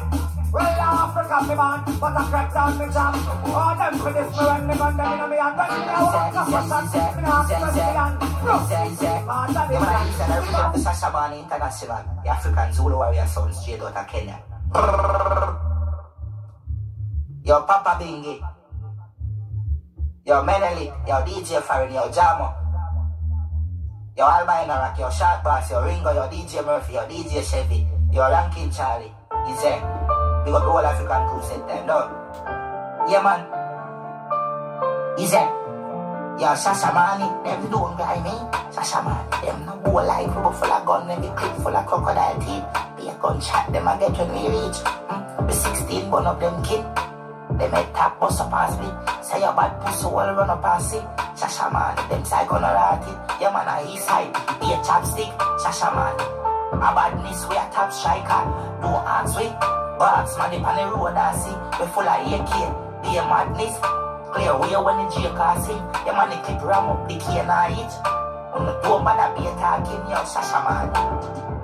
Well, 0.52 0.68
Africa, 0.68 1.48
me 1.48 1.54
man, 1.56 1.80
but 1.96 2.12
I 2.12 2.28
crack 2.28 2.52
down 2.52 2.76
me 2.76 2.92
jam. 2.92 3.16
Oh, 3.16 3.72
them 3.72 3.94
for 4.04 4.12
this, 4.12 4.36
me 4.36 4.44
when 4.44 4.68
me 4.68 4.74
gun 4.76 4.96
them 5.00 5.16
in 5.16 5.30
me 5.32 5.36
hand. 5.40 5.56
When 5.56 5.80
me 5.80 5.96
walk 5.96 6.36
up 6.36 6.48
a 6.48 6.60
shot, 6.60 6.84
me 7.16 7.24
question. 7.24 8.12
Proceed, 8.44 9.24
part 9.24 9.48
of 9.48 9.64
the 9.64 9.72
Yeah, 9.72 9.80
man, 9.80 9.88
plan. 9.88 10.06
listen, 10.12 10.28
I 10.28 10.36
represent 10.36 10.72
the 10.74 10.80
Sasha 10.80 11.08
Bani 11.08 11.40
International, 11.40 12.04
the 12.20 12.28
African 12.28 12.68
Zulu 12.74 12.96
Warrior 13.00 13.26
Sons, 13.26 13.56
straight 13.56 13.80
out 13.80 13.96
of 13.96 14.06
Kenya. 14.08 14.36
Yo, 17.48 17.62
Papa 17.64 17.96
Bingi. 17.96 18.44
Yo, 20.24 20.42
Menelik. 20.42 20.94
Yo, 21.06 21.18
DJ 21.26 21.58
Farron. 21.60 21.92
Yo, 21.92 22.06
Jahmo. 22.14 22.54
Yo, 24.14 24.24
Albino 24.24 24.78
Rock. 24.78 24.98
Yo, 24.98 25.10
Shark 25.10 25.42
Bass. 25.42 25.70
Yo, 25.70 25.82
Ringo. 25.82 26.14
Yo, 26.14 26.30
DJ 26.30 26.62
Murphy. 26.64 26.94
Yo, 26.94 27.02
DJ 27.10 27.42
Chevy. 27.42 27.86
Yo, 28.12 28.22
Rankin 28.22 28.70
Charlie. 28.70 29.10
Is? 29.50 29.58
Big 30.44 30.54
up 30.54 30.62
the 30.62 30.70
whole 30.70 30.86
African 30.86 31.26
crew 31.26 31.42
set 31.42 31.66
time, 31.66 31.86
no? 31.86 32.06
Yeah, 33.10 33.22
man. 33.22 33.42
Is 35.18 35.30
there? 35.30 35.50
Yo, 36.38 36.54
Sasha 36.54 36.94
Mani, 36.94 37.26
them 37.42 37.70
don't 37.70 37.96
grind 37.96 38.22
me. 38.22 38.34
Sasha 38.70 39.02
Mani, 39.02 39.26
them 39.42 39.66
no 39.66 39.74
go 39.82 40.02
like 40.02 40.26
we 40.26 40.32
full 40.34 40.72
of 40.72 40.86
gun, 40.86 41.06
them 41.06 41.20
be 41.20 41.28
clip 41.34 41.54
full 41.62 41.76
of 41.76 41.86
crocodile 41.86 42.38
teeth. 42.40 42.64
Be 42.96 43.08
a 43.10 43.14
gunshot, 43.18 43.72
them 43.72 43.86
a 43.86 43.98
get 43.98 44.16
when 44.18 44.30
we 44.30 44.48
reach. 44.48 44.78
Mm? 45.10 45.46
Be 45.46 45.52
16, 45.52 46.10
one 46.10 46.26
of 46.26 46.40
them 46.40 46.62
kid. 46.64 47.11
They 47.62 47.70
make 47.70 47.94
top 47.94 48.18
bust 48.18 48.42
up 48.42 48.50
me. 48.82 48.90
Say 49.22 49.38
your 49.38 49.54
bad 49.54 49.78
pussy 49.78 50.06
will 50.10 50.34
run 50.34 50.50
up 50.50 50.62
past 50.62 50.98
it. 50.98 51.04
Sasha 51.38 51.70
Mani, 51.70 51.94
them 52.10 52.24
psycho 52.26 52.58
no 52.58 52.66
rotted. 52.66 53.14
Yeah 53.38 53.54
man, 53.54 53.70
a 53.70 53.86
east 53.86 54.02
side, 54.02 54.34
be 54.58 54.66
a 54.74 54.82
chopstick. 54.82 55.30
Sasha 55.62 55.94
Mani, 55.94 56.18
a 56.74 56.90
badness 56.90 57.46
we 57.46 57.54
a 57.54 57.62
top 57.70 57.94
striker. 57.94 58.42
Don't 58.82 59.06
ask 59.06 59.38
we. 59.38 59.46
Box 59.94 60.34
man, 60.38 60.50
dip 60.50 60.66
on 60.66 60.74
the 60.74 60.90
road 60.90 61.14
I 61.14 61.38
see. 61.38 61.54
We 61.78 61.86
full 61.94 62.02
of 62.02 62.26
AK, 62.34 62.50
be 63.06 63.14
a 63.14 63.22
madness. 63.30 63.78
Clear 64.34 64.58
way 64.58 64.74
when 64.82 64.98
the 64.98 65.06
J 65.14 65.30
car 65.30 65.54
sing. 65.62 65.78
Yeah 66.02 66.18
man, 66.18 66.34
the 66.34 66.42
clip 66.42 66.66
ram 66.66 66.90
up 66.90 67.06
the 67.06 67.14
key 67.14 67.38
and 67.38 67.46
I 67.46 67.70
hit. 67.70 67.94
On 68.58 68.66
the 68.66 68.74
door, 68.82 69.06
but 69.06 69.22
I 69.22 69.30
be 69.38 69.46
a 69.46 69.54
talking, 69.54 70.02
yo, 70.10 70.18
Sasha 70.26 70.66
man. 70.66 71.61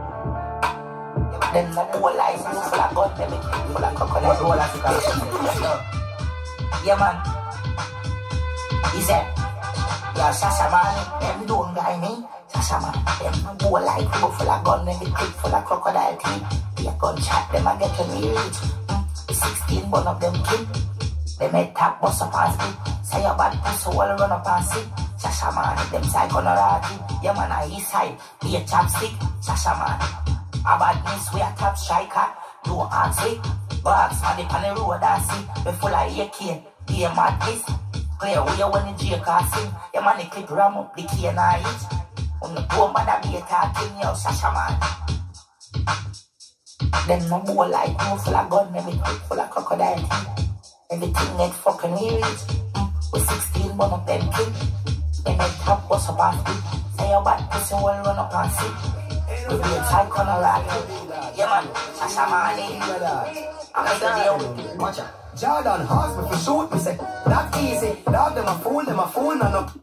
Them 1.52 1.74
not 1.74 1.88
whole 1.96 2.14
life 2.14 2.42
full 2.44 2.80
of 2.80 2.94
gun, 2.94 3.10
them 3.16 3.30
full 3.72 3.84
of 3.84 3.94
crocodile, 3.94 4.34
whole 4.34 4.60
Africa. 4.60 4.90
Yeah 6.84 6.96
man. 7.00 7.16
He 8.94 9.00
said, 9.00 9.24
yeah, 10.14 10.30
Sasha 10.30 10.68
man, 10.70 10.92
them 11.20 11.46
don't 11.46 11.74
guy 11.74 11.96
me. 12.00 12.26
Sasha 12.48 12.80
man, 12.80 12.92
them 13.20 13.34
whole 13.60 13.80
life 13.80 14.12
full 14.12 14.50
of 14.50 14.64
gun, 14.64 14.84
them 14.84 14.98
be 15.00 15.06
clip 15.10 15.30
full 15.40 15.54
of 15.54 15.64
crocodile 15.64 16.16
teeth. 16.18 16.44
Be 16.76 16.86
a 16.86 16.92
gunshot, 17.00 17.50
them 17.50 17.66
I 17.66 17.78
get 17.78 17.96
when 17.96 18.08
we 18.20 18.28
reach. 18.28 18.58
Mm, 18.92 19.04
16, 19.32 19.90
one 19.90 20.06
of 20.06 20.20
them 20.20 20.34
kid. 20.44 20.68
They 21.38 21.50
made 21.50 21.74
tap 21.74 22.00
bust 22.00 22.20
up 22.22 22.32
past 22.32 22.58
me. 22.60 22.68
Say 23.04 23.22
your 23.22 23.34
bad 23.36 23.56
pussy 23.64 23.88
will 23.88 24.16
run 24.20 24.32
up 24.32 24.44
past 24.44 24.76
it. 24.76 24.86
Sasha 25.16 25.50
man, 25.54 25.76
them 25.90 26.04
psycho 26.04 26.40
no. 26.40 26.52
Yeah 27.22 27.32
man, 27.32 27.50
I 27.50 27.70
east 27.72 27.88
side, 27.90 28.18
be 28.42 28.56
a 28.56 28.60
chopstick. 28.60 29.16
Sasha 29.42 29.70
man, 29.78 30.37
a 30.66 30.78
badness 30.78 31.32
we 31.32 31.40
a 31.40 31.54
top 31.56 31.76
striker. 31.76 32.26
Don't 32.64 32.90
ask 32.92 33.24
me. 33.24 33.40
Box 33.82 34.22
on 34.24 34.36
the 34.36 34.44
road 34.80 35.02
I 35.02 35.18
see. 35.20 35.42
We 35.64 35.72
full 35.78 35.94
of 35.94 36.18
AK, 36.18 36.62
be 36.86 37.04
a 37.04 37.14
madness. 37.14 37.62
Clear 38.18 38.42
way 38.42 38.64
when 38.66 38.84
the 38.90 38.98
J. 38.98 39.10
Yeah 39.94 40.00
man, 40.02 40.18
the 40.18 40.24
clip 40.30 40.50
ram 40.50 40.76
up 40.76 40.96
the 40.96 41.02
key 41.02 41.26
and 41.26 41.38
I 41.38 41.58
hit. 41.58 41.98
On 42.42 42.54
the 42.54 42.60
but 42.62 43.08
I 43.08 43.20
be 43.22 43.36
a 43.36 43.40
talking, 43.40 43.94
yo, 44.00 44.14
Sasha 44.14 44.50
man. 44.50 44.74
Them 47.06 47.28
no 47.30 47.42
more 47.42 47.68
like 47.68 47.96
no 47.98 48.16
full 48.16 48.34
of 48.34 48.50
gun, 48.50 48.74
everything 48.74 49.00
full 49.28 49.40
of 49.40 49.50
crocodile. 49.50 50.08
Everything 50.90 51.36
that 51.36 51.54
fucking 51.54 51.92
weird. 51.92 52.24
With 53.12 53.28
16, 53.28 53.76
one 53.76 53.90
of 53.92 54.06
them 54.06 54.28
kid. 54.32 54.52
They 55.24 55.36
make 55.36 55.52
top 55.60 55.88
what's 55.88 56.08
up 56.08 56.18
on. 56.18 56.44
Say 56.98 57.08
your 57.10 57.22
bad 57.22 57.50
pussy 57.50 57.74
will 57.74 57.86
run 57.86 58.18
up 58.18 58.34
and 58.34 58.52
see. 58.52 59.07
We 59.48 59.56
be 59.56 59.62
a 59.62 59.80
tight 59.88 60.10
corner. 60.10 60.38
Yeah 61.34 61.46
man, 61.48 61.64
Sasha 61.94 62.24
Mani. 62.28 62.80
I'm 63.74 63.84
like 63.84 64.00
the 64.00 64.08
deal. 64.16 64.76
Watch 64.76 64.98
out. 64.98 65.36
Jordan 65.40 65.86
horse 65.86 66.16
me 66.16 66.28
for 66.28 66.36
shoot 66.44 66.72
me 66.72 66.78
say 66.78 66.96
that 67.26 67.56
easy. 67.56 67.96
Dog 68.04 68.34
them 68.34 68.48
a 68.48 68.58
fool, 68.58 68.84
them 68.84 68.98
a 68.98 69.06
fool, 69.06 69.34
none 69.36 69.54
of 69.54 69.78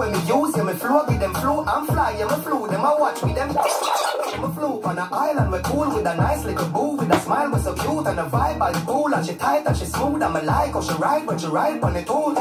when 0.00 0.12
me 0.12 0.18
use 0.24 0.52
them, 0.54 0.66
me 0.66 0.72
flow 0.72 1.04
with 1.06 1.20
them 1.20 1.34
flow 1.34 1.62
and 1.62 1.86
fly, 1.86 2.16
yeah, 2.18 2.24
me 2.24 2.42
flew 2.42 2.66
them, 2.68 2.80
I 2.80 2.94
watch 2.98 3.22
with 3.22 3.34
them. 3.34 3.48
Me 3.48 4.48
flew 4.56 4.80
on 4.88 4.98
an 4.98 5.08
island, 5.12 5.52
we 5.52 5.58
cool 5.58 5.88
with 5.94 6.06
a 6.06 6.14
nice 6.14 6.42
little 6.42 6.68
boo 6.68 6.96
with 6.96 7.12
a 7.12 7.20
smile, 7.20 7.50
we 7.52 7.58
so 7.60 7.74
cute 7.74 8.06
and 8.06 8.18
a 8.18 8.24
vibe 8.24 8.60
all 8.62 8.72
cool 8.88 9.14
and 9.14 9.26
she 9.26 9.34
tight 9.34 9.66
and 9.66 9.76
she 9.76 9.84
smooth 9.84 10.22
and 10.22 10.32
me 10.32 10.40
like 10.40 10.72
how 10.72 10.80
she 10.80 10.94
ride 10.94 11.26
but 11.26 11.38
she 11.38 11.48
ride 11.48 11.82
on 11.82 11.92
the 11.92 12.02
tool. 12.02 12.32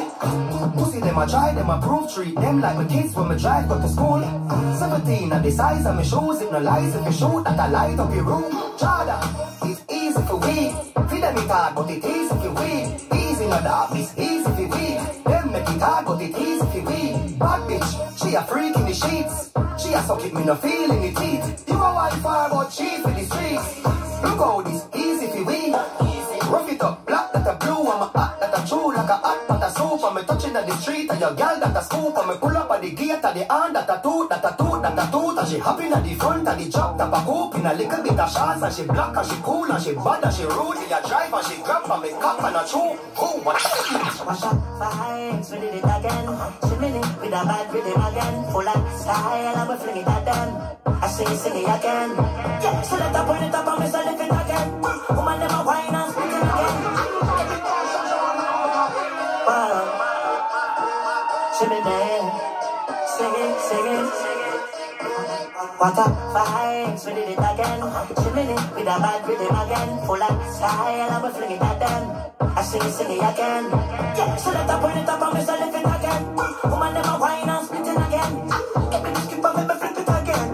Pussy 0.78 1.02
them 1.02 1.18
a 1.18 1.28
try, 1.28 1.54
them 1.54 1.70
a 1.70 1.82
proof 1.82 2.14
treat 2.14 2.36
them 2.36 2.62
like 2.62 2.78
my 2.78 2.86
kids 2.86 3.14
when 3.14 3.28
me 3.28 3.38
drive 3.38 3.68
go 3.68 3.76
to 3.82 3.90
school. 3.90 4.22
17 4.80 5.34
and 5.34 5.44
the 5.44 5.52
size 5.52 5.86
of 5.86 5.96
my 5.98 6.04
shoes, 6.04 6.40
it 6.40 6.50
no 6.54 6.60
lies 6.60 6.96
if 6.96 7.06
you 7.08 7.12
shoot 7.12 7.44
that 7.44 7.60
I 7.60 7.68
light 7.68 8.00
up 8.00 8.16
your 8.16 8.24
room. 8.24 8.52
Jordan, 8.80 9.20
it's 9.64 9.84
easy 9.92 10.22
for 10.30 10.40
we, 10.40 10.72
feed 11.10 11.24
them 11.24 11.38
it 11.38 11.52
hard, 11.52 11.76
but 11.76 11.90
it 11.90 12.06
easy 12.06 12.36
for 12.40 12.54
we. 12.56 12.74
Easy 13.20 13.46
no 13.48 13.60
dog, 13.60 13.90
it's 14.00 14.18
easy 14.18 14.44
for 14.44 14.68
we. 14.74 14.88
Them 15.28 15.52
make 15.52 15.70
it 15.70 15.80
it 15.80 15.86
hard, 15.86 16.06
but 16.06 16.22
it 16.22 16.38
easy 16.38 16.66
a 18.40 18.46
freak 18.48 18.76
in 18.76 18.86
the 18.86 18.94
sheets. 18.94 19.52
She 19.82 19.94
a 19.94 20.02
suck 20.04 20.24
it, 20.24 20.34
me 20.34 20.44
no 20.46 20.56
feel 20.56 20.92
in 20.92 21.02
the 21.02 21.12
teeth. 21.20 21.66
You 21.68 21.76
a 21.76 21.94
wife 21.94 22.22
far, 22.22 22.50
but 22.50 22.70
she 22.70 22.98
for 23.04 23.12
the 23.12 23.24
streets. 23.28 23.84
Look 24.24 24.40
how 24.40 24.62
this 24.62 24.84
easy 24.96 25.28
for 25.28 25.44
we. 25.44 25.74
Rough 26.52 26.72
it 26.72 26.82
up, 26.82 27.06
black 27.06 27.34
that 27.34 27.48
a 27.48 27.56
blue, 27.60 27.92
I'm 27.92 28.02
a 28.02 28.08
hot 28.16 28.40
that 28.40 28.58
a 28.58 28.68
true 28.68 28.96
like 28.96 29.10
a 29.10 29.18
hot 29.18 29.48
pot 29.48 29.64
of 29.64 29.72
soup. 29.76 30.04
I'm 30.04 30.18
a 30.18 30.24
touching 30.24 30.56
at 30.56 30.66
the 30.68 30.76
street, 30.78 31.10
and 31.12 31.20
your 31.20 31.36
girl 31.36 31.60
that 31.60 31.76
a 31.76 31.84
scoop. 31.84 32.18
I'm 32.18 32.30
a 32.30 32.36
pull 32.38 32.58
up 32.58 32.72
at 32.72 32.82
the 32.82 32.92
gate, 32.92 33.12
at 33.12 33.34
the 33.36 33.44
hand 33.44 33.76
that 33.76 33.90
a 33.90 34.00
toot, 34.02 34.30
that 34.30 34.46
a 34.46 34.52
toot, 34.58 34.69
that 35.00 35.08
a 35.08 35.12
toot. 35.12 35.38
And 35.38 35.48
she 35.48 35.58
hopping 35.58 35.94
at 35.94 36.04
the 36.04 36.14
front, 36.16 36.48
and 36.48 36.60
the 36.60 36.66
that 36.70 37.14
a 37.14 37.20
hoop. 37.24 37.56
In 37.56 37.66
a 37.66 37.74
little 37.74 38.04
bit 38.04 38.20
of 38.20 38.32
shots, 38.32 38.62
and 38.62 38.74
she 38.74 38.84
black, 38.84 39.16
and 39.16 39.28
she 39.28 39.36
cool, 39.42 39.72
and 39.72 39.84
she 39.84 39.94
bad, 39.96 40.24
and 40.24 40.34
she 40.36 40.44
rude. 40.44 40.78
In 40.78 40.92
a 40.92 41.00
drive, 41.08 41.34
and 41.34 41.46
she 41.48 41.56
grab, 41.64 41.90
and 41.90 42.02
me 42.04 42.10
cock, 42.20 42.44
and 42.44 42.56
a 42.56 42.64
chew. 42.68 43.00
Oh, 43.16 43.40
what? 43.44 43.56
Wash 44.28 44.44
up 44.44 44.58
vibes, 44.80 45.52
we 45.52 45.60
did 45.60 45.76
it 45.76 45.84
again. 45.84 46.28
Swimming 46.68 46.96
it 47.00 47.08
with 47.20 47.40
a 47.40 47.42
bad 47.48 47.74
rhythm 47.74 48.02
again. 48.02 48.36
Full 48.52 48.68
of 48.68 49.00
style, 49.00 49.56
and 49.56 49.70
we 49.70 49.76
fling 49.80 49.98
it 49.98 50.08
at 50.08 50.26
them. 50.26 50.50
I 51.02 51.08
say, 51.08 51.26
sing 51.36 51.56
it 51.56 51.64
again. 51.64 52.10
Yeah, 52.60 52.82
so 52.82 52.98
let 52.98 53.16
up, 53.16 53.28
put 53.28 53.42
it 53.42 53.56
up, 53.56 53.68
and 53.68 53.80
we 53.80 53.88
lift 53.88 54.22
it 54.22 54.32
again. 54.32 54.68
Woman, 55.16 55.49
What 65.80 65.96
a 65.98 66.12
vibes, 66.36 67.06
we 67.06 67.14
did 67.16 67.30
it 67.30 67.40
again. 67.40 67.80
Shimmy 68.20 68.52
it 68.52 68.76
with 68.76 68.84
a 68.84 69.00
bad 69.00 69.24
rhythm 69.24 69.56
again. 69.56 69.90
Full 70.06 70.22
of 70.22 70.36
style, 70.52 71.08
and 71.08 71.24
we 71.24 71.30
fling 71.32 71.52
it 71.56 71.62
at 71.62 71.80
them. 71.80 72.04
I 72.42 72.62
sing 72.64 72.82
it, 72.84 72.92
sing 72.92 73.12
it 73.16 73.24
again. 73.24 73.64
Yeah, 74.20 74.36
so 74.36 74.52
let 74.52 74.70
up, 74.70 74.82
put 74.82 74.98
it 74.98 75.08
up, 75.08 75.22
and 75.24 75.32
we 75.32 75.40
lift 75.40 75.80
it 75.80 75.88
again. 75.88 76.36
Woman, 76.68 76.94
never 76.94 77.16
whine 77.16 77.48
and 77.48 77.64
spit 77.66 77.88
it 77.88 77.96
again. 77.96 78.32
Get 78.92 79.04
me 79.04 79.10
the 79.16 79.22
skip 79.24 79.40
and 79.40 79.56
me 79.56 79.76
flip 79.80 79.98
it 80.04 80.12
again. 80.20 80.50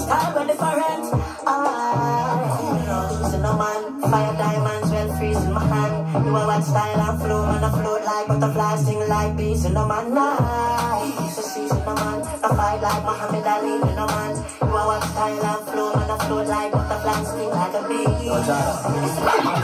Style 0.00 0.32
when 0.40 0.46
different. 0.48 1.04
Ah, 1.44 3.20
losing 3.20 3.42
no 3.42 3.52
man. 3.60 4.00
Fire 4.08 4.34
diamonds 4.40 4.88
when 4.88 5.08
freezing 5.18 5.52
my 5.52 5.64
hand. 5.68 6.24
You 6.24 6.32
are 6.32 6.46
what 6.48 6.64
style 6.64 6.96
and 6.96 7.20
flow, 7.20 7.44
man. 7.44 7.62
I 7.62 7.70
float 7.76 8.04
like 8.08 8.26
butterflies, 8.26 8.86
sing 8.86 9.04
like 9.06 9.36
bees 9.36 9.66
in 9.66 9.74
the 9.74 9.84
man. 9.84 10.14
Nice, 10.14 11.31
the 11.52 11.60
season 11.60 11.84
no 11.84 11.94
man. 11.94 12.22
Fight 12.22 12.80
like 12.82 13.02
Muhammad 13.04 13.46
Ali 13.46 13.74
in 13.74 13.80
the 13.80 14.06
man. 14.06 14.36
You 14.60 14.76
are 14.76 14.86
what 14.86 15.02
style 15.02 15.44
and 15.44 15.68
flow, 15.68 15.94
man. 15.94 16.10
I 16.10 16.18
float 16.26 16.46
like 16.46 16.72
butterflies, 16.72 17.28
sting 17.28 17.50
like 17.50 17.74
a 17.74 17.88
bee. 17.88 18.04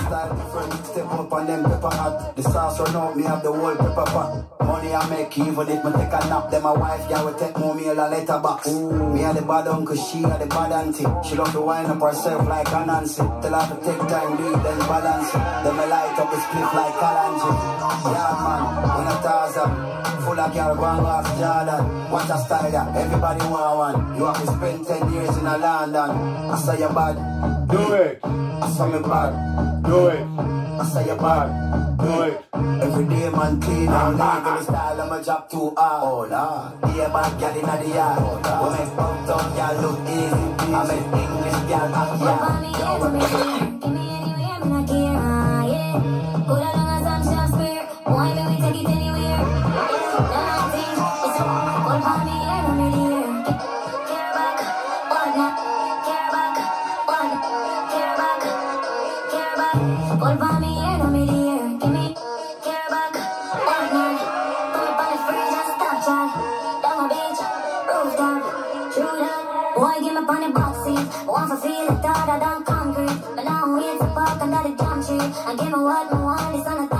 Style 0.09 0.37
different, 0.37 0.87
step 0.87 1.13
up 1.13 1.33
on 1.33 1.47
them 1.47 1.65
pepper 1.65 1.95
hot. 1.95 2.37
The 2.37 2.43
sauce 2.43 2.81
run 2.81 2.97
out, 2.97 3.17
me 3.17 3.23
have 3.25 3.43
the 3.43 3.53
whole 3.53 3.77
pepper 3.77 4.07
pot. 4.13 4.61
Money 4.61 4.93
I 4.93 5.09
make, 5.09 5.39
even 5.39 5.69
if 5.69 5.85
me 5.85 5.93
take 5.93 6.13
a 6.13 6.21
nap, 6.29 6.51
then 6.51 6.63
my 6.63 6.73
wife, 6.73 7.07
yeah, 7.09 7.23
will 7.23 7.35
take 7.35 7.57
more 7.59 7.75
meal 7.75 7.93
a 7.93 8.07
letterbox. 8.09 8.67
Me 8.69 9.25
and 9.25 9.39
the 9.39 9.43
bad 9.43 9.69
uncle, 9.69 9.97
she 9.97 10.25
and 10.25 10.41
the 10.41 10.47
bad 10.47 10.73
auntie. 10.73 11.07
She 11.27 11.37
love 11.37 11.53
to 11.53 11.61
wind 11.61 11.89
up 11.89 12.01
herself 12.01 12.47
like 12.49 12.69
a 12.69 12.87
Nancy. 12.87 13.23
Tell 13.23 13.55
her 13.55 13.65
to 13.69 13.77
take 13.85 14.03
time, 14.09 14.33
lead, 14.37 14.59
then 14.65 14.79
balance. 14.89 15.33
Then 15.33 15.77
me 15.77 15.87
light 15.89 16.19
up 16.19 16.31
the 16.31 16.39
split 16.41 16.71
like 16.75 16.95
Kalanji. 17.01 17.51
Yeah, 18.13 18.33
man, 18.45 18.63
when 18.97 19.07
I 19.09 19.23
Tarzan. 19.23 19.98
Full 20.29 20.39
of 20.39 20.53
girl, 20.53 20.77
one 20.77 21.07
off 21.07 21.25
Jordan. 21.41 22.11
Watch 22.13 22.29
a 22.29 22.37
style, 22.37 22.71
yeah. 22.71 22.93
everybody 23.01 23.41
want 23.49 23.97
one. 23.97 24.17
You 24.19 24.25
have 24.27 24.37
to 24.37 24.47
spend 24.47 24.87
10 24.87 25.11
years 25.15 25.35
in 25.39 25.47
a 25.47 25.57
London. 25.57 26.11
I 26.53 26.57
say 26.59 26.81
you 26.81 26.89
bad. 26.91 27.17
Do 27.67 27.95
it. 27.95 28.21
I 28.23 28.69
say 28.69 28.93
me 28.93 28.99
bad. 29.09 29.33
Do 29.85 30.09
it. 30.09 30.21
I 30.21 30.85
say 30.85 31.09
you 31.09 31.17
bad. 31.17 31.49
Do 31.97 32.23
it. 32.29 32.45
Every 32.53 33.05
day 33.09 33.31
man 33.31 33.59
clean 33.59 33.89
and 33.89 33.91
ah, 33.97 34.11
legal 34.11 34.21
the 34.21 34.51
ah, 34.53 34.59
ah. 34.59 34.63
style 34.69 35.01
of 35.01 35.09
my 35.09 35.23
job 35.23 35.49
too 35.49 35.73
hard. 35.75 36.05
Oh 36.05 36.29
lord, 36.29 36.93
be 36.93 37.01
a 37.01 37.09
bad 37.09 37.33
girl 37.41 37.57
inna 37.57 37.75
the 37.81 37.89
yard. 37.89 38.21
We 38.61 38.69
make 38.77 39.01
uptown 39.01 39.47
girl 39.57 39.75
look 39.81 39.99
easy. 40.13 40.45
I 40.69 40.85
make 40.93 41.09
English 41.25 41.61
girl 41.73 41.97
act 41.97 42.21
yard. 42.21 43.13
Boy, 43.17 43.68
Harder 71.89 72.39
than 72.45 72.65
concrete. 72.65 73.21
But 73.35 73.45
now 73.45 73.81
here 73.81 73.99
to 73.99 74.07
park 74.09 74.43
under 74.43 74.69
the 74.69 74.77
jump 74.77 75.07
tree. 75.07 75.19
And 75.47 75.59
give 75.59 75.69
me 75.69 75.81
what 75.81 76.13
me 76.13 76.19
want. 76.21 76.57
It's 76.57 76.67
not 76.67 76.85
a 76.85 76.98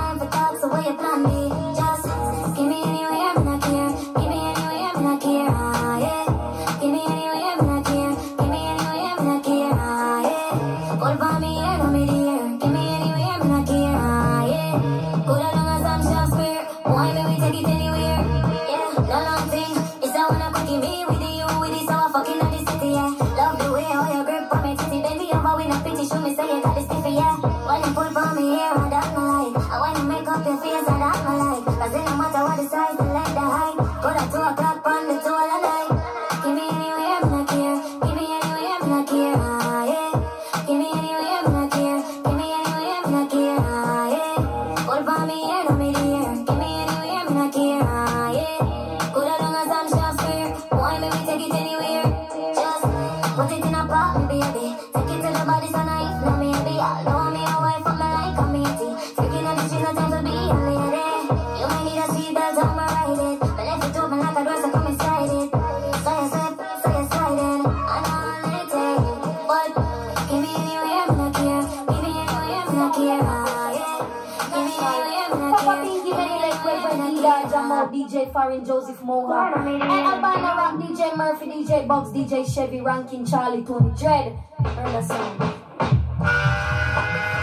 DJ 81.69 81.85
Bugs, 81.85 82.09
DJ 82.09 82.51
Chevy, 82.51 82.81
Rankin, 82.81 83.23
Charlie, 83.23 83.61
Tony 83.61 83.93
Dread. 83.93 84.33
Heard 84.57 84.89
the 84.89 85.01
song. 85.05 85.37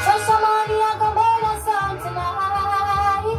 Show 0.02 0.18
some 0.26 0.42
money, 0.42 0.82
I 0.82 0.98
go 0.98 1.14
burn 1.14 1.46
a 1.46 1.54
song 1.62 1.94
tonight. 2.02 3.38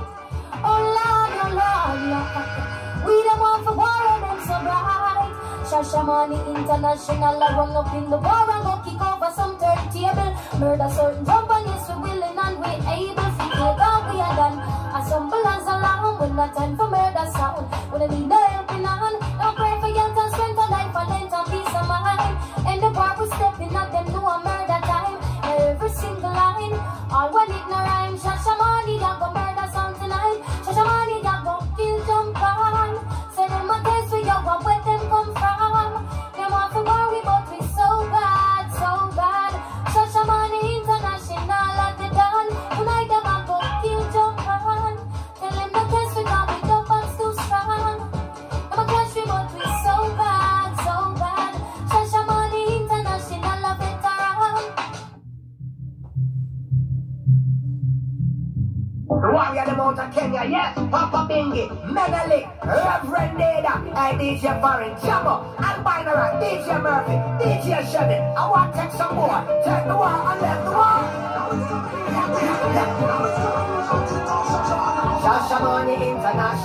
Oh 0.63 0.79
Lord, 0.95 1.31
oh 1.43 1.51
Lord, 1.59 1.99
Lord. 2.07 3.03
We 3.03 3.19
don't 3.19 3.35
want 3.35 3.67
for 3.67 3.75
war 3.75 3.99
and 4.15 4.23
them 4.23 4.39
so 4.47 4.55
bright. 4.63 5.35
Shashamane 5.67 6.39
International, 6.55 7.35
I 7.35 7.51
run 7.51 7.75
up 7.75 7.93
in 7.93 8.09
the 8.09 8.15
bar 8.15 8.47
and 8.47 8.63
go 8.63 8.79
kick 8.87 9.01
over 9.03 9.31
some 9.35 9.59
turntable. 9.59 10.31
Murder 10.57 10.87
certain 10.95 11.25
jump 11.25 11.51
and 11.51 11.67
yes, 11.67 11.83
we 11.89 11.95
willing 11.99 12.39
and 12.39 12.59
we 12.63 12.71
able 12.87 13.27
to 13.27 13.45
take 13.59 13.81
out 13.83 14.07
we 14.07 14.23
are 14.23 14.35
done. 14.39 14.55
Assemble 14.95 15.47
as 15.51 15.67
a 15.67 15.75
lamb 15.83 16.15
with 16.15 16.31
no 16.31 16.47
time 16.55 16.77
for 16.77 16.87
murder 16.87 17.27
sound. 17.35 17.67
When 17.91 18.03
I 18.03 18.07
need 18.07 18.31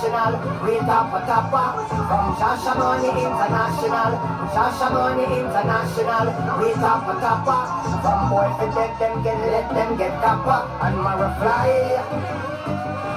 International, 0.03 0.35
we 0.67 0.75
tapa 0.79 1.23
tapa 1.23 1.63
from 1.87 2.35
Shashamane 2.35 3.07
International. 3.23 4.11
Shashamane 4.51 5.25
International, 5.39 6.25
we 6.59 6.73
tapa 6.75 7.13
tapa 7.23 7.57
from 8.03 8.29
boy 8.29 8.51
let 8.75 8.99
them 8.99 9.23
get 9.23 9.39
let 9.47 9.69
them 9.73 9.97
get 9.97 10.11
tapa 10.19 10.67
and 10.83 10.97
Mara 10.97 11.31
fly. 11.39 12.52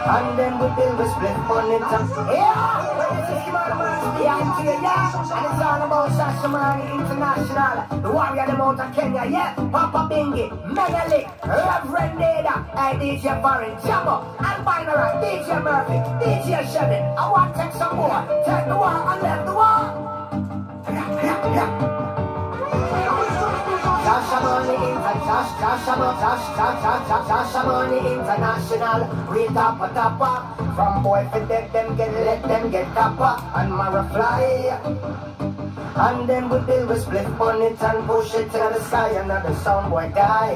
And 0.07 0.39
then 0.39 0.53
we 0.61 0.67
build 0.77 1.01
a 1.01 1.07
split 1.11 1.35
on 1.51 1.67
it. 1.73 1.83
Yeah, 4.23 4.63
yeah, 4.63 4.83
yeah. 4.83 5.19
And 5.19 5.45
it's 5.47 5.63
all 5.67 5.83
about 5.83 6.11
Shashamane 6.15 6.95
International. 6.95 8.01
The 8.03 8.11
warrior, 8.11 8.47
the 8.47 8.57
mount 8.57 8.81
of 8.81 8.95
Kenya, 8.95 9.25
yeah. 9.29 9.55
Papa 9.55 10.07
Bingy, 10.09 10.47
Menelik, 10.65 11.27
Reverend 11.45 12.19
Data, 12.21 12.55
and 12.77 13.01
DJ 13.01 13.43
Foreign, 13.43 13.77
Jahmo, 13.83 14.37
Albinera, 14.39 15.19
DJ 15.21 15.63
Murphy, 15.63 15.99
DJ 16.23 16.63
Chevy. 16.73 17.03
I 17.03 17.31
want 17.31 17.55
to 17.55 17.63
take 17.63 17.73
some 17.73 17.97
more. 17.97 18.23
Take 18.47 18.69
the 18.69 18.77
one 18.77 19.03
and 19.11 19.23
left 19.23 19.47
the 19.47 19.55
one. 19.55 20.07
Yeah, 20.95 21.23
yeah, 21.23 21.55
yeah. 21.55 21.96
Shashamane 24.07 24.87
International, 28.07 29.03
we 29.35 29.47
tapa 29.51 29.91
tapa. 29.91 30.31
From 30.77 31.03
boy 31.03 31.27
to 31.35 31.41
dead, 31.47 31.73
them 31.73 31.97
get 31.97 32.15
let 32.15 32.41
them 32.47 32.71
get 32.71 32.87
tapa 32.95 33.43
and 33.57 33.73
Mara 33.75 34.07
fly. 34.15 34.79
And 35.97 36.29
then 36.29 36.49
we 36.49 36.61
build 36.61 36.91
a 36.93 37.01
split 37.01 37.27
on 37.41 37.63
it 37.63 37.83
and 37.83 38.07
push 38.07 38.33
it 38.35 38.47
to 38.53 38.71
the 38.71 38.81
sky. 38.85 39.11
Another 39.19 39.55
sound 39.65 39.91
boy 39.91 40.09
die. 40.15 40.55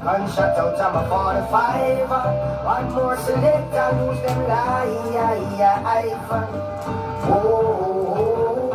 Gunshot 0.00 0.56
out 0.56 0.78
my 0.94 1.04
45. 1.12 2.08
One 2.64 2.88
more 2.94 3.18
select, 3.18 3.74
I 3.74 3.92
lose 4.00 4.20
them 4.24 4.48
life. 4.48 4.96
Oh, 7.28 8.72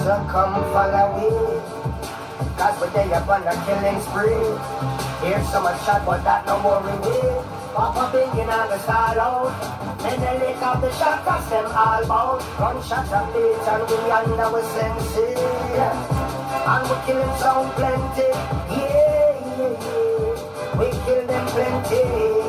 so 0.00 0.16
come 0.32 0.64
follow 0.72 1.12
me. 1.20 1.57
Cause 2.58 2.74
we're 2.80 2.90
day 2.90 3.12
up 3.14 3.28
on 3.28 3.46
a 3.46 3.54
killing 3.70 4.02
spree. 4.02 4.34
Here's 5.22 5.46
so 5.54 5.62
much 5.62 5.78
shot, 5.86 6.02
but 6.04 6.24
that 6.24 6.44
no 6.44 6.58
more 6.58 6.82
reward. 6.82 7.46
Papa 7.70 8.10
binging 8.10 8.50
on 8.50 8.66
the 8.66 8.78
style 8.82 9.14
out. 9.14 9.54
Oh. 9.54 10.06
And 10.10 10.18
they 10.18 10.42
lick 10.42 10.58
out 10.58 10.82
the 10.82 10.90
shot, 10.98 11.22
cause 11.22 11.46
them 11.50 11.70
all 11.70 12.02
bout. 12.10 12.42
Gunshots 12.58 13.14
a 13.14 13.22
beat 13.30 13.62
and 13.62 13.86
we 13.86 14.10
under 14.10 14.50
we 14.50 14.62
sensei. 14.74 15.38
And 15.38 16.82
we 16.82 16.96
kill 17.06 17.22
them 17.22 17.38
sound 17.38 17.70
plenty. 17.78 18.26
Yeah, 18.74 19.38
yeah, 19.54 19.78
yeah. 19.78 20.74
We 20.74 20.90
kill 21.06 21.22
them 21.30 21.46
plenty. 21.54 22.02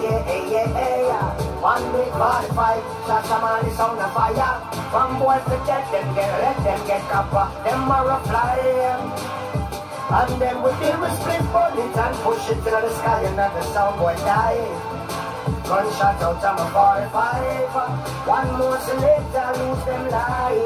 Yeah, 0.10 0.26
yeah, 0.50 1.06
yeah. 1.06 1.62
One 1.62 1.86
big 1.94 2.10
hard 2.18 2.50
fight, 2.58 2.82
shot 3.06 3.30
45, 3.30 3.70
Shashamane 3.70 3.78
sound 3.78 4.02
of 4.02 4.10
fire. 4.18 4.58
From 4.90 5.20
boys 5.22 5.46
to 5.54 5.58
death, 5.70 5.86
them 5.94 6.16
get 6.18 6.34
let 6.42 6.58
them 6.66 6.82
get 6.88 7.02
copper. 7.14 7.46
Them 7.62 7.92
are 7.92 8.10
a 8.10 8.20
fly. 8.26 9.39
And 10.12 10.42
then 10.42 10.64
we 10.64 10.72
deal 10.82 11.00
with 11.00 11.14
split 11.22 11.46
bullets 11.54 11.98
and 11.98 12.16
push 12.26 12.50
it 12.50 12.56
to 12.56 12.72
the 12.82 12.90
sky 12.98 13.22
and 13.26 13.36
let 13.36 13.54
the 13.54 13.62
sound 13.62 14.00
boy 14.00 14.16
die. 14.16 14.58
Gunshot 15.70 16.22
out 16.24 16.44
of 16.44 16.58
my 16.58 17.10
45. 17.14 18.28
One 18.28 18.58
more 18.58 18.80
selector 18.80 19.54
lose 19.62 19.86
them 19.86 20.10
life. 20.10 20.60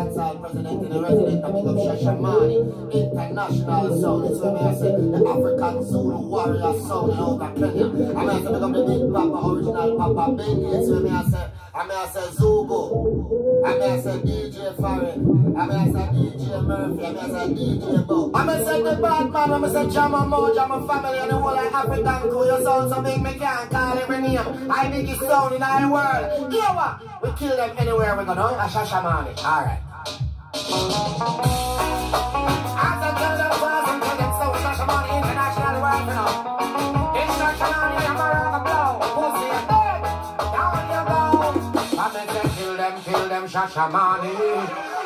Dancehall 0.00 0.40
president 0.40 0.82
and 0.82 0.92
the 0.92 1.02
resident 1.02 1.44
of 1.44 1.52
Shashamane 1.76 2.92
International 2.92 4.00
Sound. 4.00 4.24
It's 4.30 4.40
where 4.40 4.56
I 4.56 4.74
say 4.74 4.92
the 4.96 5.20
African 5.28 5.84
Zulu 5.84 6.18
warrior 6.28 6.72
sound 6.80 7.12
out 7.12 7.42
of 7.42 7.54
Kenya. 7.56 7.84
I'm 8.16 8.28
here 8.28 8.40
to 8.40 8.50
pick 8.50 8.72
the 8.72 8.84
Big 8.88 9.12
Papa, 9.12 9.38
original 9.48 9.96
Papa 9.98 10.32
Benny. 10.32 10.64
It's 10.72 10.88
where 10.88 11.12
I 11.12 11.22
say, 11.28 11.50
I'm 11.74 11.90
here 11.90 12.06
to 12.06 12.12
say. 12.12 12.20
I'm 13.60 13.80
here 13.80 13.96
to 13.96 14.02
say 14.02 14.16
DJ 14.24 14.76
Farron. 14.80 15.56
I'm 15.56 15.70
here 15.70 15.84
to 15.84 15.92
say 15.92 16.06
DJ 16.16 16.64
Murphy. 16.64 17.04
I'm 17.04 17.14
here 17.14 17.22
to 17.22 17.28
say 17.28 17.46
DJ 17.60 18.06
Bo. 18.06 18.30
I'm 18.34 18.48
here 18.48 18.58
to 18.58 18.64
say 18.64 18.82
the 18.82 18.96
bad 19.02 19.32
man. 19.32 19.52
I'm 19.52 19.60
here 19.60 19.84
to 19.84 19.90
say 19.92 20.08
Mo, 20.08 20.54
Jama 20.54 20.86
family, 20.86 21.18
and 21.18 21.30
the 21.30 21.36
whole 21.36 21.58
of 21.58 21.74
African 21.74 22.30
crew. 22.30 22.46
Your 22.46 22.62
sound 22.62 22.90
so 22.90 23.02
big, 23.02 23.22
me 23.22 23.34
can't 23.34 23.70
call 23.70 23.98
every 23.98 24.20
name. 24.22 24.70
I 24.70 24.88
biggest 24.88 25.20
sound 25.20 25.54
in 25.54 25.60
the 25.60 25.88
world. 25.92 26.50
Know 26.50 26.72
what? 26.72 27.22
We 27.22 27.38
kill 27.38 27.56
them 27.56 27.76
anywhere 27.76 28.16
we 28.16 28.24
go, 28.24 28.34
no? 28.34 28.46
A 28.48 28.66
Shashamane. 28.66 29.36
Alright. 29.44 29.89
As 30.52 30.62
I 33.06 33.14
tell 33.18 33.36
them, 33.38 33.54
was 33.62 33.86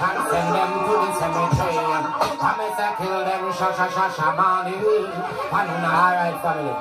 and 0.05 0.19
send 0.31 0.49
them 0.55 0.71
to 0.85 0.95
the 0.97 1.11
cemetery. 1.21 1.77
I 2.41 2.51
make 2.59 2.77
them 2.79 2.93
kill 2.97 3.21
them, 3.25 3.43
Shashamane. 3.53 4.77
And 5.53 5.71
alright, 5.85 6.37
family. 6.43 6.75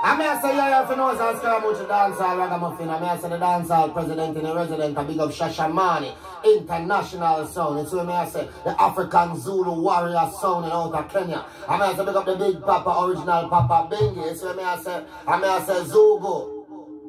I 0.00 0.16
may 0.16 0.40
say, 0.40 0.54
yeah, 0.56 0.84
if 0.84 0.90
you 0.90 0.96
know, 0.96 1.12
so 1.16 1.34
Scaramucci 1.34 1.86
dancehall 1.88 2.38
ragamuffin. 2.38 2.88
I 2.88 3.00
may 3.00 3.20
say 3.20 3.28
the 3.30 3.36
dancehall 3.36 3.92
president 3.92 4.36
and 4.36 4.46
the 4.46 4.54
resident, 4.54 4.96
a 4.96 5.02
big 5.02 5.18
up 5.18 5.30
Shashamane 5.30 6.14
International 6.44 7.46
Sound. 7.46 7.80
It's 7.80 7.92
where 7.92 8.04
may 8.04 8.12
I 8.12 8.28
say 8.28 8.48
the 8.64 8.80
African 8.80 9.36
Zulu 9.40 9.80
warrior 9.80 10.30
sound 10.40 10.66
in 10.66 10.72
out 10.72 10.94
of 10.94 11.08
Kenya. 11.12 11.44
I 11.68 11.76
may 11.78 11.96
say 11.96 12.04
big 12.04 12.14
up 12.14 12.26
the 12.26 12.36
big 12.36 12.62
Papa, 12.62 13.06
original 13.06 13.48
Papa 13.48 13.92
Bingy. 13.92 14.30
It's 14.30 14.42
where 14.42 14.54
may 14.54 14.62
I 14.62 14.78
say, 14.78 15.02
I 15.26 15.36
may 15.38 15.64
say 15.66 15.80
Zugo. 15.90 16.57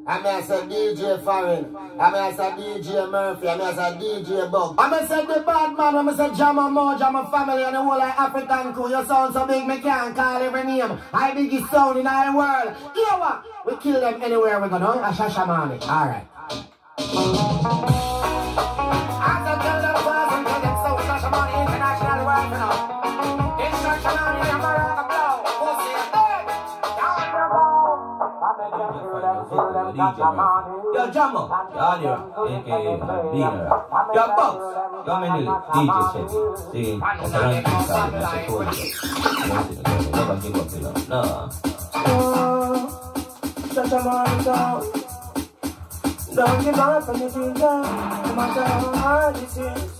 I 0.09 0.19
may 0.21 0.41
say 0.41 0.61
DJ 0.61 1.23
Farron. 1.23 1.75
I 1.99 2.09
may 2.09 2.35
say 2.35 2.49
DJ 2.57 3.11
Murphy. 3.11 3.47
I 3.47 3.55
may 3.57 3.73
say 3.75 3.91
DJ 4.01 4.49
Bug. 4.51 4.73
I 4.79 4.89
may 4.89 5.05
say 5.05 5.23
the 5.23 5.41
bad 5.45 5.77
man. 5.77 5.95
I 5.97 6.01
may 6.01 6.15
say 6.15 6.33
Jama 6.33 6.67
Mo, 6.67 6.97
Jama 6.97 7.29
family, 7.29 7.63
and 7.63 7.75
the 7.75 7.83
whole 7.83 7.93
of 7.93 8.01
African 8.01 8.73
crew. 8.73 8.89
You 8.89 9.05
sound 9.05 9.33
so 9.35 9.45
big, 9.45 9.67
me 9.67 9.79
can't 9.79 10.15
call 10.15 10.41
every 10.41 10.63
name. 10.63 10.97
I 11.13 11.31
biggest 11.35 11.69
sound 11.69 11.99
in 11.99 12.05
the 12.05 12.33
world. 12.35 12.75
Hear 12.95 13.19
what? 13.21 13.43
We 13.67 13.75
kill 13.77 14.01
them 14.01 14.19
anywhere 14.23 14.59
we 14.59 14.67
go, 14.69 14.79
no? 14.79 14.93
A 14.93 15.11
Shashamane. 15.13 15.79
Alright. 15.83 16.25
As 16.97 17.05
I 19.45 19.59
tell 19.61 19.81
them, 19.83 19.98
road. 29.59 29.95
DJ 29.95 30.19
Murphy. 30.35 30.79
Yo, 30.95 31.03
Jahmo, 31.11 31.43
yo, 31.73 31.79
Adira, 31.79 32.17
aka 32.49 32.77
Beaner. 33.31 33.65
Yo, 34.15 34.23
Box, 34.35 34.55
yo, 35.07 35.13
Menil, 35.19 35.47
DJ 35.73 35.97
Chevy. 36.13 36.37
See, 36.71 36.99
that's 36.99 37.33
a 37.33 37.39
ranking 37.39 37.81
side, 37.87 38.11
that's 38.13 38.33
a 38.33 38.47
tour. 38.47 38.63
Never 40.11 40.35
give 40.41 40.55
up, 40.55 40.69
you 40.73 40.81
know. 40.81 40.93
No. 41.09 41.21
Shashamane 43.73 44.41
sound. 44.43 44.83
Don't 46.35 46.59
give 46.63 46.79
up 46.79 47.09
on 47.09 47.15
your 47.19 47.29
dreams, 47.29 47.59
no 47.59 47.81
matter 48.35 48.63
how 48.63 48.95
hard 48.95 49.35
it 49.37 49.49
seems. 49.49 49.91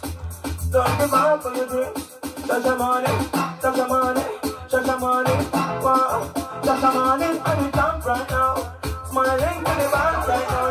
Don't 0.72 0.98
give 1.00 1.14
up 1.14 1.46
on 1.46 1.56
your 1.56 1.68
dreams. 1.68 2.18
Shashamane, 2.48 3.14
Shashamane, 3.62 4.24
Shashamane, 4.70 5.36
wow. 5.84 6.32
Shashamane 6.64 7.30
on 7.48 7.64
the 7.64 7.70
top 7.72 8.06
right 8.06 8.30
now. 8.30 8.40
Smiling 8.40 8.48
to 8.50 8.50
the 8.50 8.50
bank 8.50 8.56
right 8.56 8.70
now, 8.70 8.79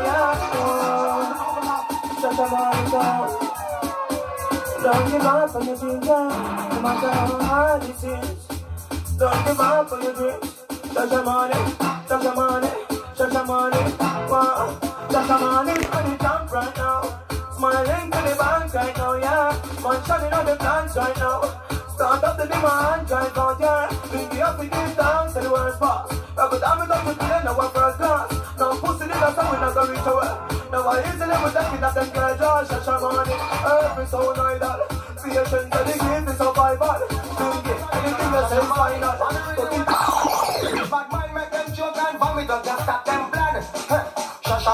yeah. 0.05 0.39
Oh. 0.55 0.79
Shashamane 2.21 2.89
sound. 2.91 3.31
Don't 4.83 5.11
give 5.11 5.27
up 5.27 5.55
on 5.55 5.67
your 5.67 5.77
dreams, 5.77 6.07
no 6.07 6.81
matter 6.83 7.11
how 7.11 7.43
hard 7.43 7.83
it 7.83 7.97
seems. 7.97 8.41
Don't 9.19 9.45
give 9.45 9.61
up 9.61 9.93
on 9.93 10.03
your 10.03 10.15
dreams. 10.15 10.55
Shashamane, 10.95 11.59
Shashamane, 12.09 12.71
Shashamane, 13.17 13.83
wow. 14.31 14.79
The 15.09 16.17
top 16.19 16.53
right 16.53 16.77
now. 16.77 17.21
Smiling 17.57 18.11
to 18.11 18.19
the 18.19 18.37
bank 18.39 18.75
right 18.75 18.97
now, 18.97 19.15
yeah. 19.15 20.05
Shining 20.07 20.33
on 20.33 20.47
the 20.47 20.57
plans 20.57 20.97
right 20.97 21.17
now. 21.17 21.68
Start 21.99 22.23
up 22.23 22.37
the 22.39 22.47
demand 22.47 23.11
right 23.11 23.35
now, 23.35 23.59
yeah. 23.59 23.91
Bring 24.07 24.29
the 24.29 24.41
up 24.41 24.57
with 24.57 24.71
this 24.71 24.95
dance 24.95 25.35
and 25.35 25.45
the 25.45 25.51
worst 25.51 25.81
boss. 25.81 26.07
Now 26.37 26.47
go 26.47 26.61
down 26.61 26.79
with 26.79 26.91
up 26.95 27.05
with 27.05 27.19
the 27.19 27.43
now 27.43 27.59
first 27.75 27.99
class. 27.99 28.31
Now 28.55 28.79
pussy 28.79 29.11
the 29.11 29.19
last 29.19 29.35
time 29.35 29.51
we 29.51 29.59
not 29.59 29.75
gonna 29.75 29.91
reach 29.91 30.07
away. 30.07 30.31
Now 30.71 30.87
I 30.87 31.03
easily 31.03 31.35
with 31.43 31.55
that 31.59 31.67
kid 31.75 31.83
that 31.83 31.95
them 31.99 32.09
girl 32.15 32.39
Josh 32.39 32.71
Shashamane. 32.71 33.35
Every 33.67 34.07
soul 34.07 34.31
idol. 34.31 34.79
Patience 35.19 35.53
and 35.59 35.73
the 35.75 35.95
gift 35.99 36.31
is 36.31 36.39
survival. 36.39 37.03
Sing 37.35 37.67
it, 37.67 37.83
and 37.83 38.31
the 38.31 38.47
say 38.47 38.63
final. 38.63 39.19
Bad 40.87 41.07
mind 41.11 41.35
make 41.35 41.51
them 41.51 41.67
choke 41.75 41.99
and 41.99 42.15
vomit 42.17 42.49
up, 42.49 42.63
just 42.63 42.83
stop 42.85 43.08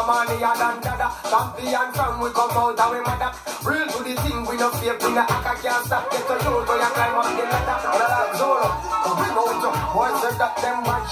money 0.03 0.43
and 0.43 0.83
dada, 0.83 1.09
champion 1.31 1.89
from 1.95 2.19
we 2.19 2.29
come 2.35 2.51
out 2.59 2.75
and 2.75 2.91
we 2.91 3.01
mother. 3.07 3.31
Real 3.63 3.87
to 3.87 3.99
the 4.03 4.15
thing, 4.27 4.43
we 4.47 4.57
no 4.59 4.69
fear, 4.83 4.99
we 4.99 5.11
no 5.15 5.23
act, 5.23 5.63
can't 5.63 5.87
stop. 5.87 6.11
Get 6.11 6.27
to 6.27 6.35
you, 6.35 6.55
so 6.67 6.75
you 6.75 6.91
climb 6.99 7.15
up 7.15 7.31
the 7.31 7.45
ladder. 7.47 7.79
Like 7.95 8.35
Zoro, 8.35 8.69
we 9.15 9.29
go 9.31 9.45
to 9.63 9.71
boys 9.95 10.17
say 10.19 10.35
that 10.35 10.55
them 10.59 10.79
man 10.83 11.03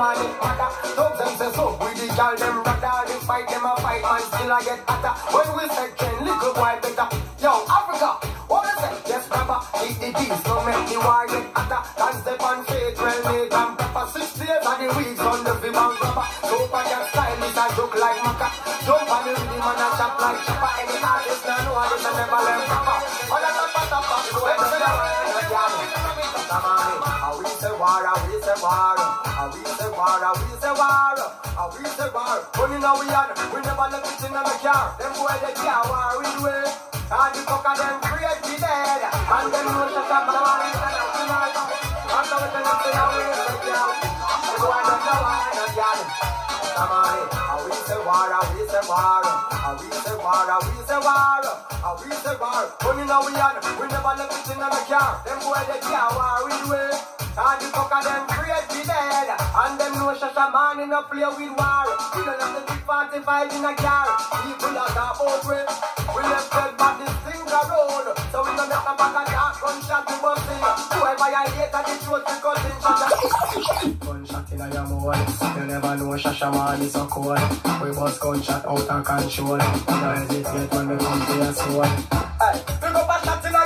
money 0.00 0.28
mother. 0.40 0.70
Dogs 0.96 1.18
them 1.20 1.32
say 1.36 1.50
so, 1.52 1.76
we 1.76 1.90
the 2.00 2.06
girl 2.16 2.34
them 2.40 2.56
brother. 2.64 2.94
They 3.04 3.20
fight 3.28 3.46
them 3.52 3.64
a 3.68 3.72
fight, 3.84 4.02
man 4.02 4.22
still 4.24 4.52
I 4.52 4.60
get 4.64 4.80
hotter. 4.88 5.14
When 5.36 5.48
we 5.60 5.64
say 5.76 5.88
train, 6.00 6.18
little 6.24 6.54
boy 6.56 6.74
better. 6.80 7.08
Yo, 7.44 7.52
Africa, 7.68 8.10
what 8.48 8.64
is 8.72 8.82
it? 8.88 8.94
Yes, 9.10 9.28
brother, 9.28 9.60
eat 9.84 9.96
the 10.00 10.08
beast, 10.16 10.42
no 10.48 10.56
make 10.64 10.84
the 10.88 10.96
war 10.96 11.24
get 11.28 11.44
hotter. 11.52 11.82
Dance 11.98 12.18
step 12.24 12.40
on 12.40 12.64
faith, 12.64 12.96
well 12.96 13.20
made 13.28 13.49
war, 28.62 28.96
how 29.24 29.48
we 29.52 29.64
say 29.64 29.88
war, 29.88 30.20
we 30.36 30.52
say 30.60 30.72
war, 30.76 31.16
how 31.56 31.72
we 31.72 31.84
say 31.96 32.08
war. 32.12 32.44
You 32.70 32.78
know 32.78 32.94
we 33.00 33.08
on, 33.08 33.28
we 33.52 33.58
never 33.64 33.88
let 33.88 34.04
it 34.04 34.20
in 34.20 34.32
the 34.36 34.56
car. 34.60 34.94
Them 35.00 35.12
boy 35.16 35.32
they 35.40 35.52
can't 35.56 35.88
war 35.88 36.20
we 36.20 36.28
do 36.36 36.46
it. 36.46 36.68
And 37.10 37.34
the 37.34 37.40
fucker 37.48 37.74
them 37.74 37.96
create 38.04 38.40
the 38.44 38.54
dead, 38.60 39.02
and 39.10 39.48
them 39.48 39.64
know 39.64 39.88
shut 39.90 40.12
up, 40.12 40.28
say 40.28 40.38
war. 46.96 47.00
Eh? 47.00 47.40
We 47.60 47.76
say 47.84 48.00
war, 48.04 48.30
how 48.30 48.44
we 48.44 48.60
say 48.68 48.84
war, 48.84 49.24
we 49.76 49.90
say 49.90 50.16
war, 50.20 50.46
war, 51.00 51.44
how 51.80 51.96
we 51.96 52.08
we 53.80 53.86
never 53.88 54.12
let 54.16 54.30
it 54.30 54.52
in 54.52 54.58
the 54.60 54.68
car. 54.88 55.22
Them 55.24 55.38
boy 55.40 55.64
they 55.66 55.80
can't 55.80 56.14
war 56.14 56.44
we 56.44 56.52
do 56.60 56.72
it. 56.72 57.19
The 57.40 57.66
fucker 57.72 58.02
them 58.04 58.26
the 58.68 58.80
dead. 58.84 59.28
And 59.32 59.80
them 59.80 59.92
know 59.96 60.12
Shashamane 60.12 60.84
in 60.84 60.92
a 60.92 61.02
play 61.08 61.24
with 61.24 61.56
war. 61.56 61.86
We 62.14 62.24
don't 62.24 62.40
have 62.40 62.52
the 62.52 62.72
big 62.72 62.80
45 62.90 63.54
in 63.54 63.64
a 63.64 63.74
car 63.76 64.06
People 64.42 64.74
that 64.74 64.98
are 64.98 65.14
about 65.14 65.40
we 65.46 65.62
We 66.10 66.22
left 66.26 66.50
dead 66.50 66.74
but 66.74 66.98
this 66.98 67.14
a 67.54 67.60
road 67.70 68.18
So 68.34 68.42
we 68.42 68.50
don't 68.58 68.66
make 68.66 68.82
a 68.82 68.94
back 68.98 69.14
a 69.14 69.22
dark 69.30 69.54
gunshot 69.62 70.10
we 70.10 70.16
busting 70.18 70.58
Whoever 70.90 71.30
I 71.30 71.46
hate 71.54 71.70
at 71.70 71.86
the 71.86 71.94
throat 72.02 72.26
we 72.26 72.34
cutting 72.42 72.78
Gunshot 74.02 74.50
in 74.50 74.60
a 74.60 74.66
your 74.74 74.90
You 75.54 75.64
never 75.70 75.94
know 76.02 76.18
Shashamane 76.18 76.82
is 76.82 76.92
so 76.92 77.06
cold 77.06 77.38
We 77.78 77.94
bust 77.94 78.20
gunshot 78.20 78.66
out 78.66 78.90
of 78.90 79.04
control. 79.06 79.58
Don't 79.58 80.16
hesitate 80.18 80.70
when 80.74 80.88
we 80.90 80.96
come 80.98 81.20
to 81.24 81.34
your 81.38 81.52
soul. 81.54 81.84
Hey, 81.86 82.58
pick 82.58 82.90
up 82.90 83.06
a 83.06 83.16
shot 83.24 83.44
in 83.46 83.54
a 83.54 83.59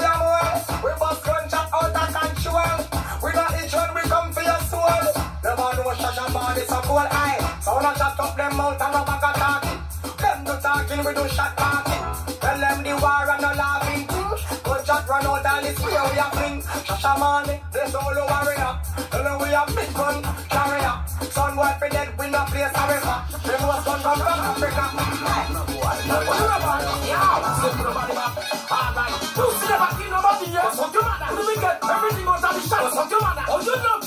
I 7.94 7.96
shut 7.96 8.18
up 8.18 8.37
them 8.37 8.57
mouth 8.57 8.80
and 8.80 8.92
no 8.92 9.04
back 9.07 9.22
a 9.22 9.30
talking. 9.38 9.78
Them 10.18 10.38
do 10.42 10.54
talking, 10.59 10.98
we 11.07 11.14
do 11.14 11.28
shot 11.30 11.54
talking. 11.54 12.02
Tell 12.42 12.59
them 12.59 12.83
the 12.83 12.92
war 12.98 13.22
and 13.30 13.38
no 13.38 13.50
laughing. 13.54 14.02
Good 14.11 14.83
shot 14.83 15.07
run 15.07 15.26
out 15.26 15.46
and 15.46 15.66
it's 15.66 15.78
where 15.78 16.02
we 16.11 16.18
are 16.18 16.30
fling. 16.35 16.59
Shasha 16.90 17.12
man, 17.22 17.46
they 17.70 17.87
solo 17.94 18.26
warrior. 18.26 18.74
Tell 19.14 19.22
them 19.22 19.38
we 19.38 19.54
are 19.54 19.66
big 19.70 19.94
gun 19.94 20.16
carrier. 20.50 20.96
Son 21.30 21.54
boy 21.54 21.70
for 21.78 21.88
dead, 21.88 22.11
we 22.18 22.26
no 22.35 22.42
place 22.50 22.74
forever. 22.74 23.16
Them 23.46 23.62
was 23.62 23.85
gun 23.87 24.00
from 24.02 24.42
Africa. 24.42 24.85
Hey, 24.90 25.54
no 25.54 25.62
boy, 25.62 25.94
no 26.11 26.18
boy. 26.18 26.83
Yeah, 27.07 27.46
simple 27.62 27.94
body 27.94 28.14
back. 28.18 28.35
Alright, 28.74 29.14
you 29.38 29.46
see 29.54 29.70
the 29.70 29.76
back 29.78 30.00
in 30.02 30.11
nobody 30.11 30.50
else. 30.50 30.78
What 30.83 30.90
you 30.90 31.02
matter? 31.07 31.30
We 31.46 31.54
get 31.62 31.78
everything 31.78 32.26
out 32.26 32.42
of 32.42 32.59
the 32.59 32.62
shot. 32.66 32.90
What 32.90 33.07
you 33.07 33.20
matter? 33.22 33.46
Oh, 33.54 33.62
you 33.62 33.76
love 33.78 34.03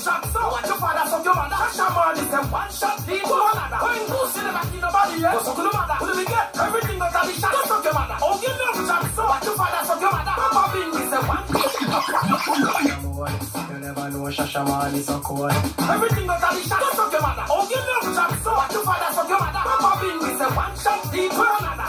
man 1.98 2.18
is 2.18 2.32
a 2.32 2.40
one 2.46 2.70
shot. 2.70 2.98
He 3.02 3.18
to 3.18 3.34
another. 3.34 3.78
When 3.82 3.98
you 3.98 4.22
see 4.30 4.42
the 4.46 4.52
back 4.54 4.70
in 4.70 4.80
the 4.80 4.90
body, 4.94 5.16
yeah. 5.18 5.34
nobody 5.34 5.42
else. 5.42 5.46
What 5.48 5.58
you 5.58 5.72
matter? 5.74 5.98
We 6.18 6.24
get 6.24 6.46
everything 6.54 6.98
out 7.02 7.16
of 7.18 7.24
the 7.26 7.34
shot. 7.34 7.54
What 7.58 7.84
your 7.84 7.94
mother? 7.98 8.18
Oh, 8.22 8.34
you 8.38 8.52
love 8.54 8.80
shot. 8.86 9.02
So 9.14 9.22
what 9.26 9.42
your 9.44 9.56
father, 9.58 9.82
so 9.88 9.94
your 9.98 10.12
mother. 10.14 10.34
Papa 10.38 10.62
Bing 10.72 10.94
is 11.02 11.12
a 11.12 11.20
one 11.26 11.44
You 13.68 13.78
never 13.82 14.06
know 14.10 14.30
Shashamane 14.30 14.94
is 14.94 15.06
so 15.06 15.16
cool. 15.20 15.50
Everything 15.50 16.28
out 16.30 16.44
of 16.46 16.52
the 16.54 16.62
shot. 16.68 16.82
What 16.98 17.12
your 17.12 17.22
mother? 17.22 17.44
Oh, 17.50 17.62
you 17.66 17.80
love 17.82 18.06
shot. 18.14 18.30
So 18.42 18.50
what 18.54 18.72
your 18.72 18.84
father, 18.86 19.10
so 19.14 19.22
your 19.28 19.40
mother. 19.42 19.62
Papa 19.66 19.90
Bing 19.98 20.22
is 20.30 20.40
a 20.40 20.48
one 20.54 20.74
shot. 20.78 21.02
He 21.14 21.22
to 21.28 21.44
another. 21.58 21.86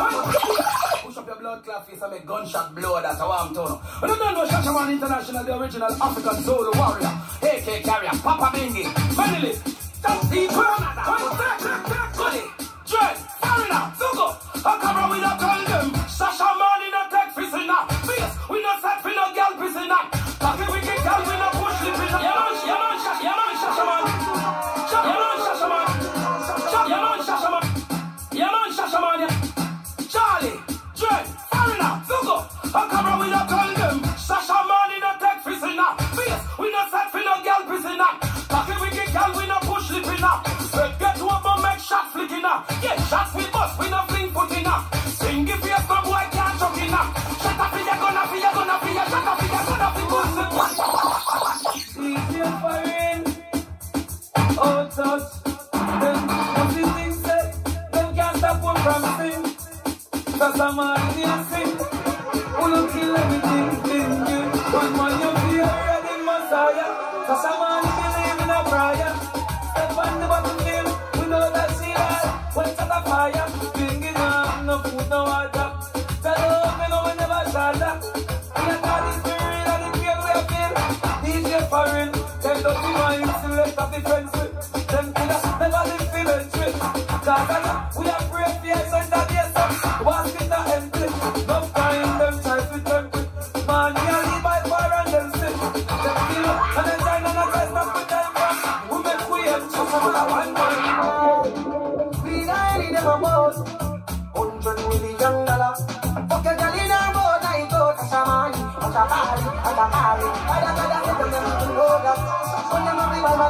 Push 1.05 1.17
up 1.17 1.27
your 1.27 1.37
blood 1.37 1.63
clot 1.63 1.87
face 1.87 2.01
and 2.01 2.11
make 2.11 2.25
gunshot 2.25 2.75
blow, 2.75 3.01
that's 3.01 3.19
how 3.19 3.31
I'm 3.31 3.53
told. 3.53 3.81
But 4.01 4.09
you 4.09 4.15
don't 4.17 4.33
know 4.33 4.45
Shashamane 4.45 4.93
International, 4.93 5.43
the 5.43 5.57
original 5.57 5.91
African 5.91 6.43
solo 6.43 6.71
warrior, 6.77 7.13
AK 7.41 7.83
carrier, 7.83 8.13
Papa 8.21 8.57
Bingi, 8.57 8.83
Vanillis, 9.17 9.78
just 10.09 10.29
the 10.31 11.48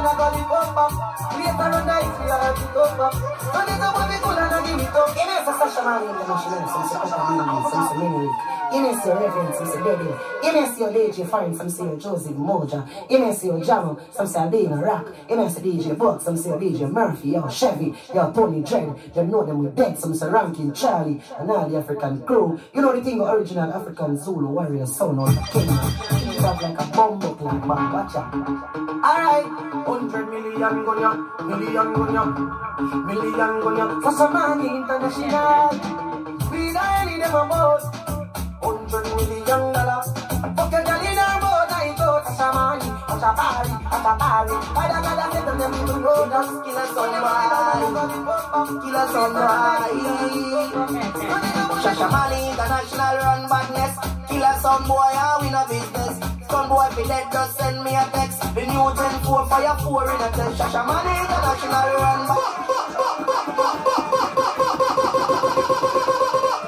na 0.02 0.12
gali 0.18 0.42
bomba. 0.50 0.84
Create 1.30 1.60
a 1.60 1.84
night, 1.84 2.10
we 2.20 2.30
are 2.30 2.40
happy 2.44 2.66
bomba. 2.74 3.08
Kani 3.52 3.74
na 3.78 3.88
wabi 3.90 4.16
kula 4.22 4.44
na 4.50 4.58
di 4.62 4.72
wito 4.78 5.02
Ine 5.22 5.36
sa 5.44 5.52
sasha 5.58 5.82
mari 5.82 6.06
international 6.06 6.62
Sisi 6.70 6.94
kasha 7.00 7.18
mini, 7.30 7.56
sisi 7.70 7.94
mini 7.98 8.28
Ine 8.76 8.90
si 9.02 9.08
reverend, 9.10 9.54
sisi 9.58 9.78
baby. 9.84 10.08
Your 10.50 10.90
DJ 10.90 11.28
Foreign, 11.28 11.54
some 11.54 11.70
say 11.70 11.84
Joseph 11.96 12.32
Moja. 12.32 12.84
Your 13.08 13.64
Jahmo, 13.64 14.00
some 14.12 14.26
say 14.26 14.40
Albino 14.40 14.76
Rock. 14.82 15.06
See 15.28 15.60
DJ 15.60 15.96
Buck, 15.96 16.20
some 16.20 16.36
say 16.36 16.50
DJ 16.50 16.90
Murphy, 16.90 17.28
your 17.30 17.48
Chevy, 17.48 17.94
your 18.12 18.32
Tony 18.32 18.60
Dread. 18.64 18.96
You 19.14 19.22
know 19.24 19.46
them 19.46 19.62
with 19.62 19.76
dead, 19.76 19.96
some 19.96 20.12
say 20.12 20.28
Rankin 20.28 20.74
Charlie, 20.74 21.22
and 21.38 21.48
all 21.48 21.68
the 21.68 21.78
African 21.78 22.22
crew. 22.22 22.58
You 22.74 22.82
know 22.82 22.96
the 22.96 23.04
thing, 23.04 23.18
the 23.18 23.30
original 23.30 23.72
African 23.72 24.16
Zulu 24.18 24.48
warrior 24.48 24.86
son 24.86 25.20
of 25.20 25.28
the 25.28 25.40
king. 25.52 26.32
He's 26.32 26.42
up 26.42 26.60
like 26.60 26.80
a 26.80 26.86
bumbo 26.96 27.34
clap, 27.34 27.64
man, 27.64 27.92
watch 27.92 28.16
out. 28.16 28.34
Alright, 28.34 29.46
100 29.86 30.30
million 30.30 30.84
gunya, 30.84 31.46
million 31.46 31.94
gunya, 31.94 33.06
million 33.06 33.60
gunya. 33.62 34.02
For 34.02 34.12
some 34.12 34.32
money 34.32 34.66
international, 34.66 35.70
we 36.50 36.72
don't 36.72 37.06
need 37.06 37.22
them 37.22 37.34
a 37.36 37.46
boat. 37.46 37.82
100 38.62 39.16
million 39.16 39.46
dollars. 39.46 39.89
To 43.20 43.26
Shabari, 43.26 43.68
to 43.68 44.00
Shabari. 44.00 44.56
I 44.72 44.88
get 45.28 45.44
them 45.44 45.60
to 45.60 45.92
just 46.32 46.56
kill 46.64 46.80
a 46.80 46.84
sunrise. 46.88 47.84
Kill 48.80 48.96
a 48.96 49.04
sunrise. 49.12 50.00
Shashamane 51.84 52.40
International 52.48 53.16
run 53.20 53.42
badness. 53.44 53.94
Kill 54.24 54.40
a 54.40 54.52
some 54.60 54.88
boy, 54.88 55.12
I 55.12 55.36
win 55.36 55.52
a 55.52 55.68
business. 55.68 56.16
Some 56.48 56.68
boy 56.70 56.88
be 56.96 57.04
dead, 57.04 57.28
just 57.30 57.58
send 57.58 57.84
me 57.84 57.92
a 57.92 58.08
text. 58.08 58.40
The 58.54 58.64
new 58.64 58.88
Gen 58.96 59.20
4 59.20 59.48
fire 59.52 59.76
4 59.84 60.00
in 60.00 60.16
a 60.16 60.30
test. 60.32 60.56
Shashamane 60.56 61.12
International 61.20 61.92
run 62.00 62.24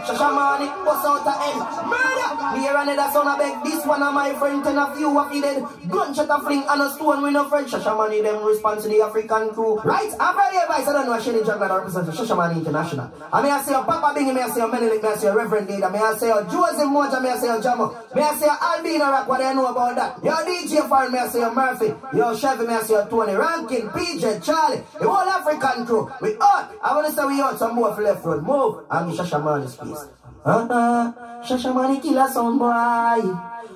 Shashamane, 0.05 0.69
what's 0.85 1.07
out 1.07 1.25
the 1.25 1.33
end? 1.49 2.12
Hear 2.55 2.77
another 2.77 3.11
son 3.13 3.29
of 3.29 3.39
beg. 3.39 3.65
This 3.65 3.87
one 3.87 4.03
of 4.03 4.15
my 4.15 4.33
friend, 4.35 4.63
ten 4.63 4.79
of 4.79 4.99
you 4.99 5.19
of 5.19 5.33
the 5.33 5.41
dead. 5.41 5.65
Gunshot 5.89 6.29
a 6.29 6.39
fling 6.41 6.65
and 6.69 6.83
a 6.83 6.91
stone 6.91 7.23
with 7.23 7.33
no 7.33 7.49
friend. 7.49 7.67
Shashamane, 7.67 8.23
them 8.23 8.45
response 8.45 8.83
to 8.83 8.89
the 8.89 9.01
African 9.01 9.51
crew. 9.51 9.81
Right? 9.81 10.13
After 10.21 10.47
the 10.53 10.63
advice, 10.63 10.89
I 10.89 10.93
don't 10.93 11.07
know 11.07 11.15
a 11.15 11.23
Shelly 11.23 11.45
Juggler 11.45 11.69
that 11.69 11.75
represents 11.75 12.19
Shashamane 12.19 12.57
International. 12.57 13.11
I 13.33 13.43
may 13.43 13.51
I 13.51 13.63
say 13.63 13.75
a 13.75 13.83
Papa 13.83 14.19
Bingy, 14.19 14.35
may 14.35 14.43
I 14.43 14.51
say 14.51 14.61
oh, 14.61 14.69
a 14.69 14.73
Menelik, 14.73 15.03
may 15.03 15.09
I 15.09 15.17
say 15.17 15.29
a 15.29 15.35
Reverend 15.35 15.69
Leader, 15.69 15.91
may 15.91 15.99
I 15.99 16.17
say 16.17 16.31
a 16.31 16.45
Joseph 16.45 16.89
Moja, 16.89 17.23
may 17.23 17.31
I 17.31 17.37
say 17.39 17.49
a 17.49 17.61
Jahmo, 17.61 18.15
may 18.15 18.23
I 18.23 18.35
say 18.37 18.47
a 18.47 18.57
Albino 18.61 19.11
Rock, 19.11 19.29
what 19.29 19.39
do 19.39 19.45
I 19.45 19.53
know 19.55 19.67
about 19.67 19.97
that. 19.97 20.23
Your 20.25 20.37
DJ 20.45 20.89
Foreign, 20.89 21.13
may 21.13 21.19
I 21.19 21.29
say 21.29 21.43
a 21.43 21.51
Murphy, 21.51 21.95
your 22.17 22.37
Chevy, 22.37 22.67
may 22.67 22.75
I 22.77 22.83
say 22.83 22.95
a 22.95 23.07
Tony 23.07 23.35
Rankin, 23.35 23.89
PJ, 23.89 24.45
Charlie, 24.45 24.83
the 24.99 25.09
whole 25.09 25.29
African 25.29 25.87
crew. 25.87 26.11
We 26.21 26.37
out. 26.41 26.71
I 26.83 26.95
want 26.95 27.07
to 27.09 27.13
say 27.13 27.25
we 27.25 27.41
out 27.41 27.59
some 27.59 27.75
more 27.75 27.91
left 28.01 28.25
road. 28.25 28.43
Move. 28.43 28.85
I'm 28.91 29.11
Shashamane's 29.11 29.77
Uh-uh. 30.45 31.13
Shashamane 31.47 32.03
kill 32.03 32.19
a 32.19 32.29
sound 32.29 32.59
boy. 32.59 33.23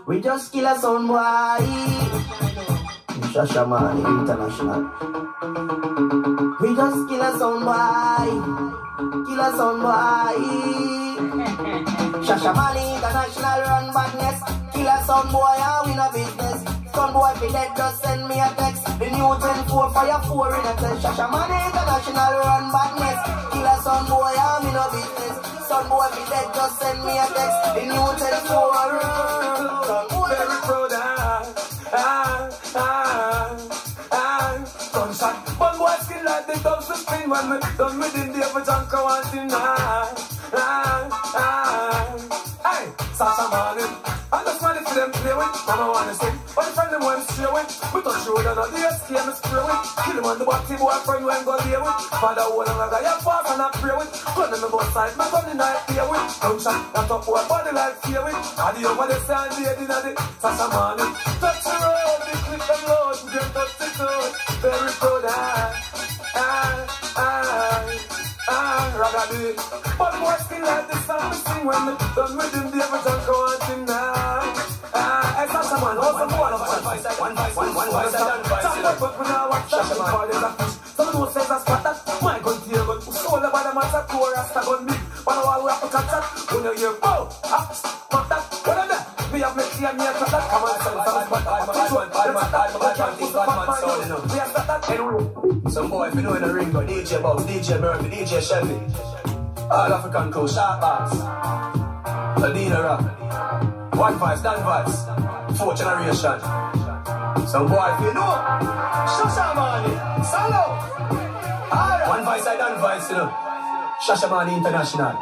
We 0.04 0.20
just 0.20 0.52
kill 0.52 0.66
a 0.66 0.76
sound 0.76 1.06
boy. 1.06 1.62
Shashamane 3.30 4.02
International. 4.02 4.82
We 6.60 6.74
just 6.74 7.08
kill 7.08 7.22
a 7.22 7.30
sound 7.38 7.62
boy. 7.62 8.30
Kill 9.26 9.40
a 9.46 9.48
sound 9.54 9.82
boy. 9.86 10.42
Shashamane 12.26 12.96
International 12.96 13.60
run 13.62 13.86
badness. 13.94 14.42
Kill 14.74 14.88
a 14.88 15.04
sound 15.06 15.30
boy 15.30 15.54
and 15.54 15.86
win 15.86 16.00
a 16.02 16.10
business. 16.12 16.64
Son 16.92 17.12
boy 17.12 17.30
be 17.40 17.46
dead, 17.52 17.76
just 17.76 18.02
send 18.02 18.26
me 18.26 18.40
a 18.40 18.48
text. 18.58 18.82
The 18.98 19.06
new 19.06 19.38
Gen 19.38 19.64
4 19.68 19.90
fire 19.94 20.20
4 20.26 20.54
in 20.56 20.66
a 20.66 20.74
test. 20.82 21.06
Shashamane 21.06 21.58
International 21.70 22.34
run 22.42 22.72
badness. 22.74 23.18
Kill 23.54 23.66
a 23.70 23.76
son 23.86 24.06
boy 24.10 24.34
and 24.34 24.64
win 24.66 24.74
a 24.74 24.90
business. 24.90 25.45
Son 25.68 25.88
boy 25.88 26.06
be 26.14 26.22
dead, 26.30 26.46
just 26.54 26.78
send 26.80 27.04
me 27.04 27.18
a 27.18 27.26
text. 27.26 27.56
4 28.46 28.70
Son 29.86 30.06
boy 30.10 30.28
Very 30.28 30.58
proud, 30.62 30.92
ah, 30.92 31.54
ah, 31.92 32.50
ah, 32.76 33.56
ah. 34.12 34.58
Gunshot, 34.92 35.36
one 35.58 35.78
boy 35.78 35.94
skin 36.02 36.24
like 36.24 36.46
the 36.46 36.60
dogs 36.62 36.88
of 36.88 36.96
spin 36.98 37.28
when 37.28 37.50
me 37.50 37.58
done 37.76 37.98
with 37.98 38.12
the 38.14 38.38
devil 38.38 38.64
junk 38.64 38.94
I 38.94 39.02
want 39.02 39.26
him 39.34 39.48
now. 39.48 40.14
Ah, 40.54 41.08
ah, 41.34 42.14
hey, 42.64 42.84
Sasha 43.14 43.48
Martin. 43.50 43.90
I 44.32 44.44
just 44.44 44.62
want 44.62 44.78
to 44.78 44.84
see 44.88 44.94
them 45.00 45.10
play 45.10 45.34
with, 45.34 45.66
want 45.66 46.08
to 46.08 46.14
sing. 46.14 46.45
Them 47.36 47.52
with, 47.52 47.68
we 47.92 48.00
touch 48.00 48.24
road 48.24 48.48
and 48.48 48.56
all 48.56 48.70
the 48.72 48.80
SK 48.96 49.12
me 49.12 49.32
spray 49.36 49.60
with. 49.60 49.84
Kill 50.08 50.16
him 50.16 50.24
on 50.24 50.38
the 50.40 50.44
body, 50.48 50.72
boyfriend 50.72 51.20
when 51.28 51.44
go 51.44 51.60
there 51.68 51.84
with. 51.84 52.00
Father 52.16 52.48
hold 52.48 52.64
on 52.64 52.80
I 52.80 53.04
have 53.04 53.20
fast 53.20 53.52
and 53.52 53.60
I 53.60 53.68
pray 53.76 53.92
with. 53.92 54.08
Gun 54.32 54.56
in 54.56 54.60
the 54.64 54.68
both 54.72 54.88
side, 54.96 55.12
my 55.20 55.28
gun 55.28 55.44
in 55.52 55.60
the 55.60 55.68
play 55.84 56.00
with. 56.00 56.24
Gunshot, 56.40 56.80
that 56.96 57.10
up 57.12 57.28
boy 57.28 57.44
body 57.44 57.76
like 57.76 58.00
fear 58.08 58.24
with. 58.24 58.40
And 58.40 58.72
the 58.72 58.80
young 58.80 58.96
one 58.96 59.12
they 59.12 59.20
stand 59.20 59.52
there 59.52 59.76
in 59.76 59.84
the 59.84 60.16
Sasha 60.40 60.66
Martin. 60.72 61.12
Touch 61.36 61.60
the 61.60 61.76
road, 61.76 62.20
the 62.24 62.32
clip 62.40 62.64
and 62.72 62.84
load, 62.88 63.18
get 63.28 63.48
touch 63.52 63.74
the 63.84 63.86
road. 64.00 64.32
Very 64.64 64.92
proud, 64.96 65.24
ah, 65.28 65.76
ah, 66.40 66.88
ah, 67.20 67.84
ah, 68.48 68.84
ragga 68.96 69.24
But 70.00 70.12
boy 70.24 70.36
still 70.40 70.64
like 70.64 70.88
this 70.88 71.04
song 71.04 71.28
me 71.28 71.36
sing 71.36 71.68
when 71.68 71.80
me 71.84 71.92
done 72.16 72.32
with 72.32 72.54
him, 72.56 72.64
the 72.72 72.80
ever 72.80 73.00
junk 73.04 73.28
want 73.28 73.60
him 73.60 73.65
Some 79.68 81.12
know 81.12 81.28
says 81.30 81.50
a 81.50 81.60
spot 81.60 82.22
my 82.22 82.38
gun 82.38 82.60
tear 82.62 82.84
gun. 82.84 83.00
So 83.02 83.40
the 83.40 83.50
bow, 87.00 87.28
ah, 87.44 87.66
ring, 96.52 96.72
DJ 96.72 97.22
Box, 97.22 97.42
DJ 97.44 97.80
Murphy, 97.80 98.08
DJ 98.08 98.40
Chevy. 98.40 98.78
All 99.70 99.92
African 99.92 100.32
crew, 100.32 100.48
sharp 100.48 100.80
bars. 100.80 101.12
Adina 102.42 102.82
Rock. 102.82 103.94
One 103.96 104.14
voice, 104.14 104.42
Dan 104.42 104.62
voice. 104.62 105.58
Four 105.58 105.74
generation. 105.74 106.85
Some 107.46 107.68
boy, 107.68 107.94
if 107.94 108.00
you 108.00 108.12
know, 108.12 108.32
Shashamane, 109.06 110.24
Salo. 110.24 110.64
Alright. 111.70 112.08
One 112.08 112.24
voice, 112.24 112.46
I 112.46 112.56
Dan 112.56 112.80
voice, 112.80 113.08
you 113.10 113.16
know. 113.16 113.30
Shashamane 114.04 114.56
International. 114.56 115.16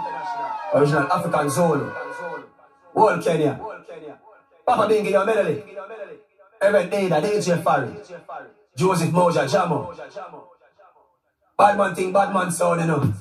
Original 0.74 1.12
African 1.12 1.50
Zone. 1.50 1.92
World 2.94 3.22
Kenya. 3.22 3.60
Papa 4.66 4.88
Bingi, 4.88 5.10
your 5.10 5.26
medley. 5.26 5.62
Evan 6.62 6.88
Dada, 6.88 7.20
DJ 7.20 7.62
Farry. 7.62 7.92
Joseph 8.74 9.10
Moja, 9.10 9.46
Jahmo. 9.46 9.94
Badman 11.58 11.94
thing, 11.94 12.10
badman 12.10 12.50
sound, 12.50 12.80
you 12.80 12.86
know. 12.86 13.12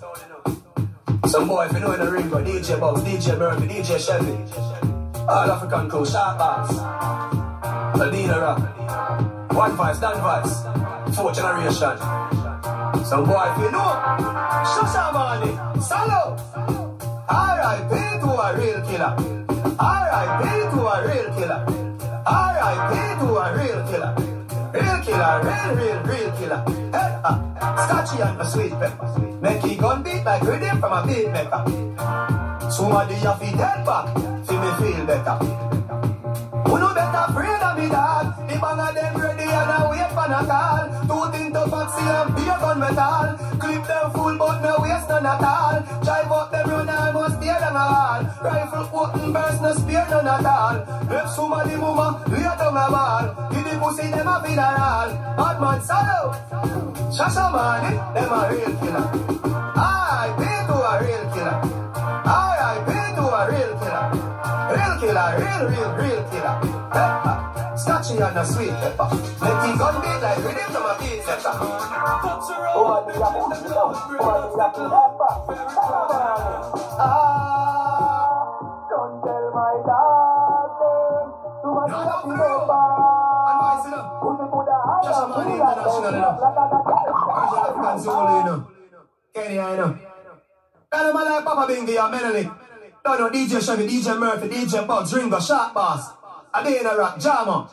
Some 1.27 1.47
boy, 1.47 1.65
if 1.65 1.73
you 1.73 1.79
know 1.79 1.91
in 1.91 1.99
the 1.99 2.09
ring, 2.09 2.29
go 2.29 2.37
DJ 2.37 2.79
Box, 2.79 3.01
DJ 3.01 3.37
Murphy, 3.37 3.67
DJ 3.67 3.99
Chevy. 3.99 4.33
All 5.27 5.51
African 5.51 5.89
crew, 5.89 6.05
sharp 6.05 6.37
bars. 6.37 7.22
Adina 8.01 8.39
Rock. 8.39 9.53
One 9.53 9.71
voice, 9.75 9.99
Dan 9.99 10.17
voice. 10.21 11.15
Four 11.15 11.31
generation. 11.31 11.97
Some 13.05 13.25
boy, 13.25 13.45
if 13.51 13.57
you 13.59 13.71
know, 13.71 13.91
Shashamane, 14.71 15.81
Salo. 15.81 16.37
R.I.P. 17.29 17.93
to 18.21 18.29
a 18.29 18.57
real 18.57 18.81
killer. 18.87 19.13
R.I.P. 19.79 20.75
to 20.75 20.79
a 20.81 20.95
real 21.07 21.29
killer. 21.37 21.65
R.I.P. 22.25 23.19
to 23.19 23.27
a 23.35 23.45
real 23.57 23.81
killer. 23.89 24.33
Real 24.73 25.01
killer, 25.05 25.41
real, 25.43 25.75
real, 25.75 26.03
real 26.03 26.31
killer. 26.37 26.63
Hey, 26.91 27.19
uh, 27.23 27.87
Scotchy 27.87 28.21
and 28.21 28.41
a 28.41 28.49
sweet 28.49 28.71
pepper. 28.71 29.19
Make 29.41 29.61
he 29.63 29.75
gun 29.75 30.01
beat 30.03 30.23
like 30.23 30.41
rhythm 30.43 30.79
from 30.79 30.93
a 30.93 31.05
beat 31.05 31.29
maker. 31.31 31.63
Somebody 32.71 33.15
have 33.15 33.39
to 33.39 33.45
dead 33.57 33.85
back, 33.85 34.07
see 34.47 34.57
me 34.57 34.71
feel 34.81 35.05
better. 35.05 35.82
I 40.33 40.41
wait 40.41 40.47
for 40.47 40.49
a 40.49 40.49
call. 40.49 40.89
Two 41.07 41.37
things 41.37 41.53
to 41.53 41.69
foxy 41.69 42.01
and 42.01 42.35
beer 42.35 42.57
gun 42.59 42.79
metal. 42.79 43.59
Clip 43.59 43.85
them 43.85 44.11
full 44.11 44.37
but 44.37 44.61
no 44.61 44.77
waste 44.81 45.09
none 45.09 45.25
at 45.25 45.43
all. 45.43 45.77
Drive 46.03 46.31
up 46.31 46.51
them 46.51 46.69
run 46.69 46.89
almost 46.89 47.37
steer 47.37 47.59
them 47.59 47.75
a. 47.75 48.39
Rifle 48.41 48.89
open 48.93 49.33
burst 49.33 49.61
no 49.61 49.73
spear 49.73 50.05
none 50.09 50.27
at 50.27 50.45
all. 50.45 50.75
If 51.09 51.29
somebody 51.31 51.75
mama 51.75 52.23
lay 52.27 52.41
down 52.41 52.77
a 52.77 52.85
ball. 52.89 53.49
Give 53.51 53.63
the 53.63 53.79
pussy 53.79 54.09
them 54.09 54.27
a 54.27 54.43
funeral. 54.43 55.09
Bad 55.37 55.57
man 55.61 55.81
solo. 55.81 56.33
Shashamane, 57.13 58.13
them 58.13 58.33
a 58.33 58.41
real 58.49 58.73
killer. 58.81 59.05
I 59.77 60.33
be 60.37 60.49
to 60.67 60.75
a 60.81 60.93
real 61.03 61.25
killer. 61.33 61.57
I 62.25 62.81
be 62.87 63.15
to 63.15 63.21
a 63.21 63.41
real 63.51 63.79
killer 63.79 64.32
real 64.73 64.93
killer, 64.99 65.29
real, 65.37 65.61
real, 65.69 65.91
real 66.01 66.21
killer. 66.29 66.55
Pepper, 66.89 67.35
snatching 67.77 68.21
on 68.21 68.33
the 68.33 68.43
sweet 68.43 68.73
pepper. 68.81 69.07
Let 69.41 69.55
the 69.61 69.69
gun 69.77 69.95
be 70.01 70.11
like 70.21 70.37
rhythm 70.41 70.69
to 70.73 70.79
my 70.81 70.97
beat 70.99 71.21
setter. 71.23 71.53
Oh, 71.53 72.97
I 72.97 73.07
need 73.07 73.21
oh, 73.21 73.29
ah. 76.99 77.13
don't 78.89 79.21
tell 79.21 79.45
my 79.53 79.73
darling, 79.85 81.29
too 81.61 81.71
much 81.73 81.91
love 81.91 82.23
to 82.23 82.33
go 82.33 82.49
back. 82.67 83.13
Put 84.23 84.39
me 84.39 84.45
the 84.65 84.73
high 84.73 85.03
Just 85.03 85.21
a 85.21 85.27
man 85.27 85.47
you 85.49 85.57
know. 85.57 85.73
Angela 87.83 88.29
you 88.37 88.45
know. 88.45 88.59
Kenya, 89.33 89.65
you 89.69 89.77
know. 89.77 89.91
Tell 90.91 91.09
him 91.09 91.17
I 91.17 91.23
like 91.23 91.43
Papa 91.45 91.63
Bingy. 91.73 92.62
Don't 93.03 93.19
know 93.19 93.29
DJ 93.29 93.59
Chevy, 93.59 93.85
DJ 93.85 94.17
Murphy, 94.17 94.47
DJ 94.47 94.87
Bugs, 94.87 95.13
Ringo, 95.13 95.37
Shark 95.37 95.73
Bass. 95.73 96.07
Adina 96.55 96.95
Rock, 96.95 97.19
Jahmo. 97.19 97.67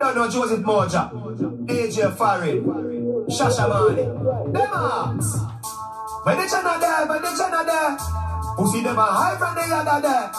Don't 0.00 0.16
know 0.16 0.30
Joseph 0.30 0.60
Moja. 0.60 1.12
DJ 1.66 2.16
Farid. 2.16 2.64
Shashamane. 3.28 4.52
Them 4.54 4.70
arms. 4.72 5.36
When 6.24 6.38
the 6.38 6.48
channel 6.48 6.80
there, 6.80 7.04
when 7.04 7.20
the 7.20 7.36
channel 7.36 7.64
there. 7.68 7.98
Pussy 8.56 8.80
them 8.80 8.96
a 8.96 9.04
high 9.04 9.36
from 9.36 9.54
the 9.56 9.76
other 9.76 10.00
there. 10.00 10.32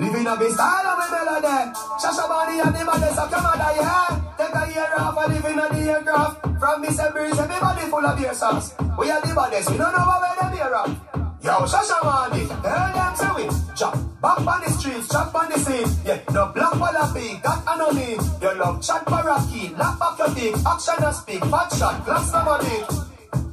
Living 0.00 0.26
a 0.26 0.36
big 0.36 0.50
style 0.50 0.86
of 0.88 0.98
a 0.98 1.06
melody. 1.12 1.70
Shashamane 2.02 2.66
and 2.66 2.74
the 2.74 2.82
baddest 2.84 3.18
of 3.20 3.30
Canada, 3.30 3.68
yeah. 3.78 4.34
Take 4.38 4.54
a 4.58 4.72
year 4.74 4.92
off 4.98 5.18
and 5.22 5.34
living 5.34 5.60
on 5.60 5.70
the 5.70 5.92
aircraft. 5.92 6.42
From. 6.58 6.82
Breeze, 6.82 7.38
everybody 7.38 7.80
full 7.82 8.04
of 8.04 8.18
beer 8.18 8.34
sauce. 8.34 8.74
We 8.98 9.08
are 9.08 9.20
the 9.20 9.32
baddest, 9.32 9.70
we 9.70 9.76
don't 9.78 9.92
know 9.92 10.02
where 10.02 10.50
the 10.50 10.56
beer 10.56 10.74
up. 10.74 11.21
Yo, 11.42 11.50
Shashamane, 11.66 12.46
tell 12.62 12.92
them 12.94 13.12
to 13.18 13.34
we 13.34 13.74
Chop 13.74 13.98
back 14.22 14.46
on 14.46 14.60
the 14.62 14.70
streets, 14.70 15.08
chop 15.08 15.34
on 15.34 15.50
the 15.50 15.58
scene. 15.58 15.88
Yeah, 16.06 16.20
no 16.32 16.52
black 16.54 16.78
wallaby, 16.78 17.40
that 17.42 17.64
I 17.66 17.76
know 17.78 17.90
me 17.90 18.14
You 18.40 18.54
love 18.54 18.80
chat 18.80 19.04
baraki, 19.04 19.76
lap 19.76 19.98
back 19.98 20.18
your 20.18 20.34
dick. 20.36 20.54
Action 20.64 21.02
and 21.02 21.16
speak, 21.16 21.44
fat 21.46 21.72
shot, 21.74 22.04
glass 22.04 22.30
somebody 22.30 22.70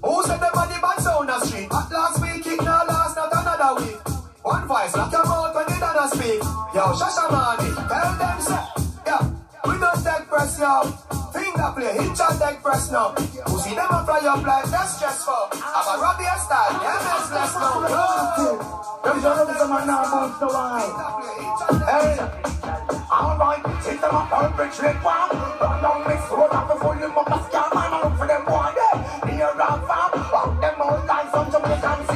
Who 0.06 0.22
said 0.22 0.38
the 0.38 0.52
body 0.54 0.78
bad 0.80 1.00
sound 1.02 1.30
the 1.30 1.40
street? 1.42 1.66
At 1.66 1.90
last 1.90 2.22
week, 2.22 2.46
it 2.46 2.62
now 2.62 2.86
last, 2.86 3.16
not 3.18 3.34
another 3.34 3.82
week. 3.82 3.98
One 4.44 4.68
voice, 4.68 4.96
lock 4.96 5.12
your 5.12 5.26
mouth 5.26 5.56
when 5.56 5.66
you 5.74 5.80
done 5.80 6.10
speak. 6.14 6.44
Yo, 6.78 6.94
Shashamane, 6.94 7.74
tell 7.90 8.18
them 8.22 8.38
say 8.40 8.66
Yeah, 9.08 9.34
we 9.70 9.78
don't 9.78 10.02
take 10.04 10.26
press, 10.28 10.60
yo 10.60 10.82
Finger 11.30 11.72
play, 11.78 11.94
hit 11.94 12.18
your 12.18 12.34
deck 12.42 12.62
press 12.62 12.92
now 12.92 13.14
see 13.62 13.76
them 13.76 13.94
a 13.94 14.02
fly 14.06 14.26
up 14.26 14.42
like 14.42 14.66
that's 14.74 14.98
stressful 14.98 15.54
I'm 15.54 15.88
a 15.88 16.02
Robbie 16.02 16.26
style, 16.42 16.74
yeah, 16.82 16.98
that's 17.06 17.32
less 17.32 17.54
now 17.54 18.80
Them 19.04 19.22
shall 19.22 19.46
look 19.46 19.58
some 19.58 19.70
man 19.70 19.88
now 19.88 20.04
bounce 20.12 20.40
the 20.40 20.48
wine. 20.48 20.92
Hey, 21.88 22.20
alright, 23.10 23.64
take 23.82 24.02
them 24.02 24.16
up 24.16 24.32
on 24.32 24.56
bridge 24.58 24.80
leg 24.82 24.98
one. 25.02 25.30
Run 25.62 25.82
down 25.82 26.04
this 26.04 26.30
road 26.30 26.52
up 26.52 26.68
before 26.68 26.96
you 27.00 27.08
must 27.08 27.30
a 27.32 27.38
scam 27.48 27.74
man. 27.74 27.94
I 27.94 28.04
look 28.04 28.18
for 28.20 28.28
them 28.28 28.44
day. 28.76 29.38
Near 29.38 29.54
rock 29.56 29.88
farm, 29.88 30.12
up 30.36 30.62
them 30.62 30.82
old 30.82 31.08
guys 31.08 31.34
on 31.34 31.50
Jamaican 31.50 32.09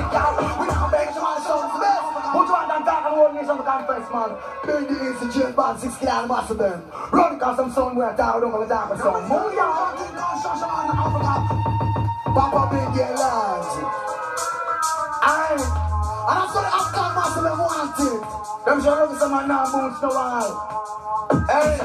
and 3.74 3.88
one 3.88 3.98
nation 3.98 4.08
to 4.08 4.08
confess, 4.08 4.08
man. 4.14 4.30
Big 4.66 4.88
the 4.90 5.54
band, 5.56 5.80
six 5.80 5.98
kilo 5.98 6.12
and 6.12 6.28
massive 6.28 6.58
them. 6.58 6.82
Run 7.12 7.40
cause 7.40 7.58
some 7.58 7.72
son 7.72 7.96
where 7.96 8.16
tower 8.16 8.42
don't 8.42 8.52
have 8.52 8.62
a 8.62 8.68
dark 8.68 9.00
song. 9.00 9.22
Move 9.24 9.54
ya, 9.54 9.96
Papa 12.34 12.62
Big 12.72 12.98
get 12.98 13.16
large. 13.16 13.74
Aye. 15.24 15.94
And 16.24 16.38
that's 16.40 16.56
what 16.56 16.64
the 16.64 16.72
Afghan 16.74 17.12
massive 17.16 17.44
them 17.44 17.60
wanted. 17.60 18.22
Them 18.66 18.82
shall 18.82 18.96
look 19.08 19.20
some 19.20 19.32
man 19.32 19.48
now 19.48 19.66
boots 19.72 20.00
the 20.00 20.08
wall. 20.08 20.50
Hey. 21.48 21.80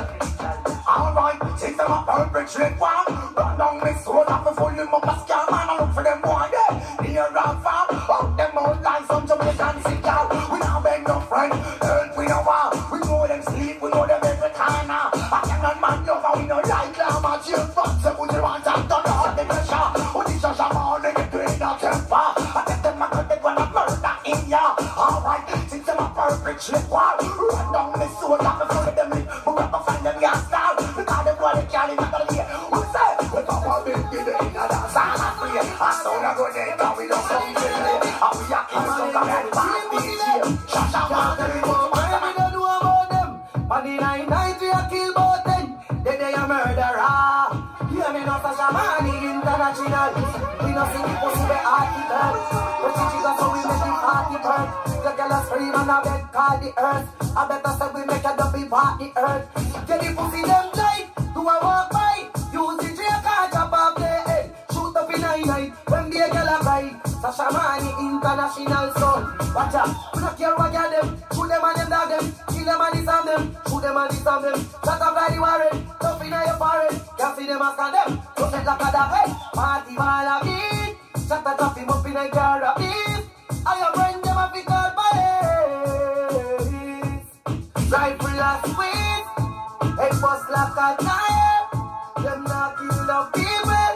Alright, 0.89 1.39
take 1.59 1.77
them 1.77 1.93
up 1.93 2.09
on 2.09 2.31
bridge 2.31 2.57
leg 2.57 2.79
one. 2.79 3.35
Run 3.37 3.59
down 3.59 3.81
this 3.85 4.07
road 4.07 4.27
up 4.29 4.45
before 4.45 4.73
you 4.73 4.83
up 4.83 5.05
a 5.05 5.15
scam 5.21 5.51
man. 5.51 5.69
I 5.69 5.77
look 5.81 5.95
for 5.95 6.03
them 6.03 6.23
one 6.23 6.51
day. 6.51 7.13
Near 7.13 7.31
rock 7.33 7.63
farm, 7.63 7.89
up 7.91 8.37
them 8.37 8.59
old 8.59 8.83
lines 8.83 9.11
on 9.11 9.27
Jamaican 9.27 9.83
cigar. 9.83 9.98
A 26.29 26.37
perfect 26.37 26.63
slip 26.63 26.91
wall. 26.91 27.17
Run 27.19 27.73
down 27.73 27.99
this 27.99 28.13
road 28.23 28.41
up 28.41 28.59
before 28.61 28.93
them 28.93 29.11
live. 29.11 29.29
We 29.47 29.53
got 29.57 29.73
to 29.73 29.81
find 29.81 30.05
them 30.05 30.21
gas 30.21 30.51
down. 30.51 30.77
Because 30.77 31.25
them 31.25 31.37
boy, 31.39 31.53
they 31.57 31.67
can't 31.73 31.93
even 31.93 32.05
tell 32.05 32.29
you. 32.29 32.45
Who 32.69 32.81
say? 32.93 33.11
We 33.33 33.41
come 33.49 33.65
on, 33.65 33.85
big, 33.85 33.97
big, 34.13 34.25
big, 34.29 34.37
in 34.37 34.53
a 34.53 34.65
dance, 34.69 34.97
all 34.97 35.25
a 35.25 35.29
free. 35.41 35.57
I 35.57 35.91
saw 36.03 36.21
them 36.21 36.37
go 36.37 36.45
there, 36.53 36.77
now 36.77 36.97
we 36.97 37.09
don't 37.09 37.25
come 37.25 37.49
to 37.49 37.61
the 37.61 37.69
And 37.69 38.35
we 38.37 38.45
are 38.53 38.67
kind 38.69 39.09
of 39.09 39.53
bad 39.57 39.85
DJ. 39.89 40.29
Shasha, 40.69 41.03
man, 41.09 41.33
they 41.39 41.61
go, 41.65 41.73
man, 41.73 41.78
a 56.59 56.73
call 56.73 56.75
the 56.75 56.83
earth. 56.83 57.37
I 57.37 57.49
better 57.49 57.73
say 57.79 57.89
we 57.95 58.07
make 58.07 58.25
a 58.25 58.37
dopey 58.37 58.69
part 58.69 58.99
the 58.99 59.13
earth. 59.17 59.87
Get 59.87 60.01
the 60.01 60.15
pussy 60.15 60.43
them 60.43 60.67
tight, 60.73 61.07
do 61.35 61.41
a 61.41 61.55
walk 61.63 61.91
by. 61.91 62.29
Use 62.53 62.97
the 62.97 63.05
car, 63.23 63.51
chop 63.51 63.73
off 63.73 63.95
the 63.97 64.07
head. 64.07 64.55
Shoot 64.73 64.97
up 64.97 65.11
in 65.11 65.25
a 65.25 65.47
night, 65.47 65.73
when 65.89 66.11
the 66.11 66.19
girl 66.19 66.49
a 66.49 66.59
cry. 66.61 67.01
Shashamane 67.19 67.91
International 67.99 68.93
son. 68.95 69.55
Watch 69.55 69.75
out, 69.75 70.15
we 70.15 70.21
don't 70.21 70.37
care 70.39 70.55
what 70.55 70.73
you 70.73 70.91
them. 70.91 71.17
Shoot 71.35 71.49
them 71.49 71.65
and 71.65 71.77
them 71.79 71.91
dog 71.91 72.09
them. 72.09 72.25
Kill 72.49 72.65
them 72.65 72.81
and 72.81 72.95
disarm 72.95 73.27
them. 73.27 73.57
Shoot 73.69 73.83
them 73.83 73.97
and 73.97 74.11
disarm 74.11 74.43
them. 74.43 74.59
Up 74.89 75.15
like 75.15 75.35
the 75.35 75.41
warren. 75.41 75.87
Tough 76.01 76.23
in 76.23 76.31
your 76.31 76.57
forehead. 76.59 77.01
Can't 77.19 77.37
see 77.37 77.47
them 77.47 77.63
ask 77.63 77.79
them. 77.79 78.23
Don't 78.37 78.51
set 78.51 78.67
like 78.67 78.81
a 78.81 78.93
dog 78.93 79.11
head. 79.15 79.31
Party 79.55 79.95
ball 79.95 80.29
a 80.29 80.37
beat. 80.45 80.97
Shut 81.27 81.45
the 81.45 81.53
top 81.59 81.79
up 81.79 82.07
in 82.07 82.17
a 82.17 82.29
car 82.31 82.63
a 82.63 82.79
beat. 82.79 83.25
I 83.67 83.79
your 83.79 83.93
friend 83.93 84.08
like 90.77 91.01
a. 91.03 92.23
Them 92.23 92.45
not 92.45 92.77
kill 92.79 93.07
the 93.07 93.31
people. 93.35 93.88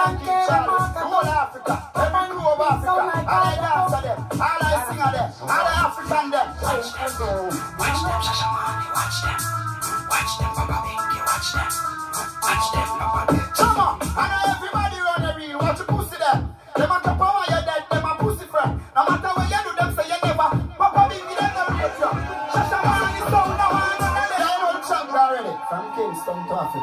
Whole 0.00 1.28
Africa, 1.28 1.76
every 1.94 2.32
crew 2.32 2.48
of 2.48 2.60
Africa, 2.60 2.88
all 2.88 3.04
I 3.04 3.52
dance 3.60 4.00
them, 4.00 4.16
all 4.32 4.62
I 4.64 4.80
sing 4.88 4.96
them, 4.96 5.28
all 5.44 5.60
I 5.60 5.76
African 5.84 6.30
them. 6.32 6.48
Watch 6.56 6.88
them, 6.96 7.12
watch 7.76 8.00
them, 8.00 8.20
Shashamane, 8.24 8.88
watch 8.96 9.20
them, 9.20 9.36
watch 10.08 10.32
them, 10.40 10.50
Binky, 10.88 11.20
watch 11.20 11.52
them, 11.52 11.68
watch 12.40 12.66
them, 12.72 12.88
Papa 12.96 13.20
Binky. 13.28 13.52
Come 13.60 13.76
on, 13.76 14.00
I 14.00 14.24
know 14.24 14.56
everybody 14.56 14.89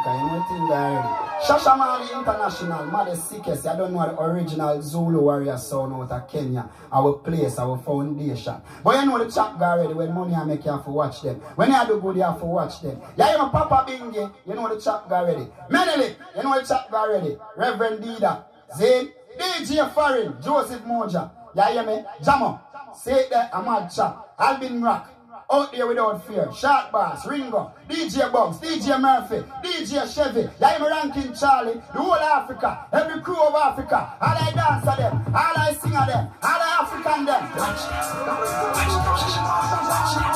Africa, 0.07 0.23
you 0.23 0.31
know 0.31 0.43
thing 0.43 0.71
already. 0.71 1.07
Shashamane 1.45 2.19
International, 2.19 2.85
maddest 2.85 3.29
sickest. 3.29 3.67
I 3.67 3.75
don't 3.75 3.93
know 3.93 4.05
the 4.05 4.21
original 4.21 4.81
Zulu 4.81 5.21
warrior 5.21 5.57
sound 5.57 5.93
out 5.93 6.11
of 6.11 6.29
Kenya. 6.29 6.69
Our 6.91 7.13
place, 7.13 7.57
our 7.59 7.77
foundation. 7.77 8.55
But 8.83 8.99
you 8.99 9.05
know 9.05 9.23
the 9.23 9.31
chat 9.31 9.61
already. 9.61 9.93
When 9.93 10.13
money 10.13 10.33
I 10.33 10.43
make 10.43 10.65
you 10.65 10.71
have 10.71 10.83
to 10.85 10.89
watch 10.91 11.21
them. 11.21 11.35
When 11.55 11.71
you 11.71 11.87
do 11.87 11.99
good, 12.01 12.15
you 12.15 12.23
have 12.23 12.39
to 12.39 12.45
watch 12.45 12.81
them. 12.81 13.01
Yeah, 13.15 13.31
you 13.31 13.37
know 13.37 13.49
Papa 13.49 13.91
Bingy, 13.91 14.33
you 14.45 14.53
know 14.55 14.73
the 14.73 14.81
chat 14.81 15.03
already. 15.11 15.47
Menelik, 15.69 16.15
you 16.35 16.43
know 16.43 16.59
the 16.59 16.65
chat 16.65 16.87
already. 16.91 17.37
Reverend 17.55 18.03
Dida, 18.03 18.43
Zayn, 18.77 19.11
DJ 19.37 19.93
Farin, 19.93 20.35
Joseph 20.41 20.81
Moja. 20.83 21.31
Yeah, 21.55 21.81
you 21.81 21.87
me? 21.87 22.03
Jahmo, 22.21 22.59
say 22.95 23.21
it 23.21 23.29
there, 23.29 23.49
Ahmad 23.53 23.91
Chap, 23.91 24.35
Alvin 24.37 24.81
Rock. 24.81 25.16
Out 25.49 25.71
there 25.71 25.87
without 25.87 26.27
fear. 26.27 26.51
Shark 26.51 26.91
Bass, 26.91 27.25
Ringo, 27.25 27.71
DJ 27.87 28.29
Bugs, 28.33 28.57
DJ 28.57 28.99
Murphy, 28.99 29.47
DJ 29.63 30.03
Chevy, 30.13 30.49
yeah, 30.59 30.77
me 30.77 30.87
ranking 30.87 31.33
Charlie, 31.33 31.75
the 31.75 32.01
whole 32.03 32.15
Africa, 32.15 32.85
every 32.91 33.21
crew 33.21 33.39
of 33.39 33.55
Africa, 33.55 34.11
all 34.19 34.35
I 34.35 34.51
dance 34.51 34.85
at 34.85 34.97
them, 34.97 35.23
all 35.33 35.55
I 35.55 35.71
sing 35.79 35.95
at 35.95 36.07
them, 36.07 36.27
all 36.43 36.59
I 36.59 36.83
African 36.83 37.23
them. 37.23 37.43
Watch 37.55 37.79
them, 37.79 37.95
watch 38.27 38.51
them, 38.91 39.07
watch 39.07 39.63
them, 39.71 40.27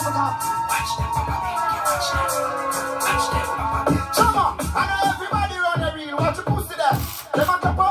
watch 0.72 0.95
them, 0.95 1.12
Papa 1.12 1.36
Binky, 1.43 1.76
watch 1.84 2.07
them, 2.07 2.32
watch 3.03 3.28
them, 3.28 3.43
Papa 3.51 3.91
Binky. 3.91 4.16
Come 4.16 4.36
on, 4.39 4.55
I 4.64 4.88
know 4.88 5.12
everybody 5.12 5.59
run 5.59 5.76
the 5.76 5.91
real, 5.91 6.16
watch 6.24 6.39
your 6.39 6.47
pussy 6.47 6.76
there. 6.80 6.95
Them 7.36 7.51
a 7.51 7.59
top 7.59 7.59
over 7.59 7.59
your 7.59 7.59
dead, 7.59 7.59
them 7.59 7.59
a 7.59 7.59
pussy 7.59 7.59
friend. 7.59 7.59
No 7.59 7.59
matter 7.59 7.59
what 7.59 7.59
you 7.59 7.59
do, 7.59 7.59
them 7.59 7.59
say 7.59 7.68
you 7.68 7.76
never. 7.76 7.91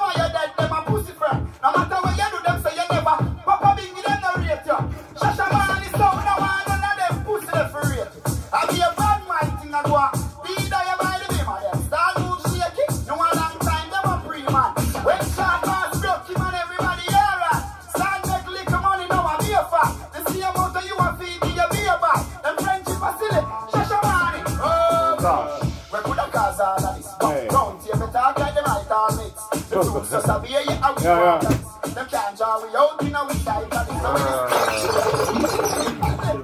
Yeah, 31.03 31.41
yeah. 31.43 31.49
Them 31.95 32.07
can't 32.09 32.37
draw 32.37 32.63
we 32.63 32.77
out 32.77 33.03
in 33.03 33.15
a 33.15 33.25
we 33.27 33.35
tight, 33.41 33.63
and 33.63 33.89
it's 33.89 34.01
how 34.05 34.15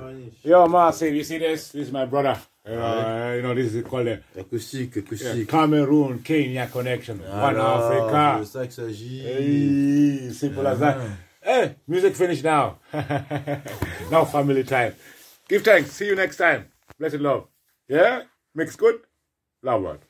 we 0.08 0.50
Yo, 0.50 0.66
Marcel, 0.66 1.08
you 1.12 1.24
see 1.24 1.38
this? 1.38 1.70
This 1.72 1.88
is 1.88 1.92
my 1.92 2.06
brother. 2.06 2.40
Uh, 2.66 3.34
you 3.36 3.42
know, 3.42 3.54
this 3.54 3.74
is 3.74 3.84
called 3.84 4.06
the 4.06 4.22
acoustique, 4.36 4.96
yeah. 5.22 5.44
Cameroon 5.44 6.20
Kenya 6.22 6.66
connection. 6.68 7.18
One 7.18 7.56
Alors, 7.56 7.92
Africa. 7.92 8.38
C'est 8.44 8.46
ça 8.46 8.70
s'agit. 8.70 9.22
Hey, 9.24 10.30
simple 10.32 10.66
as 10.66 10.78
that. 10.80 10.96
Hey, 11.42 11.76
music 11.86 12.16
finished 12.16 12.42
now. 12.42 12.78
now 14.10 14.24
family 14.24 14.64
time. 14.64 14.94
Give 15.48 15.62
thanks. 15.62 15.92
See 15.92 16.06
you 16.06 16.16
next 16.16 16.38
time. 16.38 16.66
Blessed 16.98 17.20
love. 17.20 17.46
Yeah? 17.88 18.22
Mix 18.54 18.74
good? 18.74 19.00
Love 19.62 19.82
word. 19.82 20.06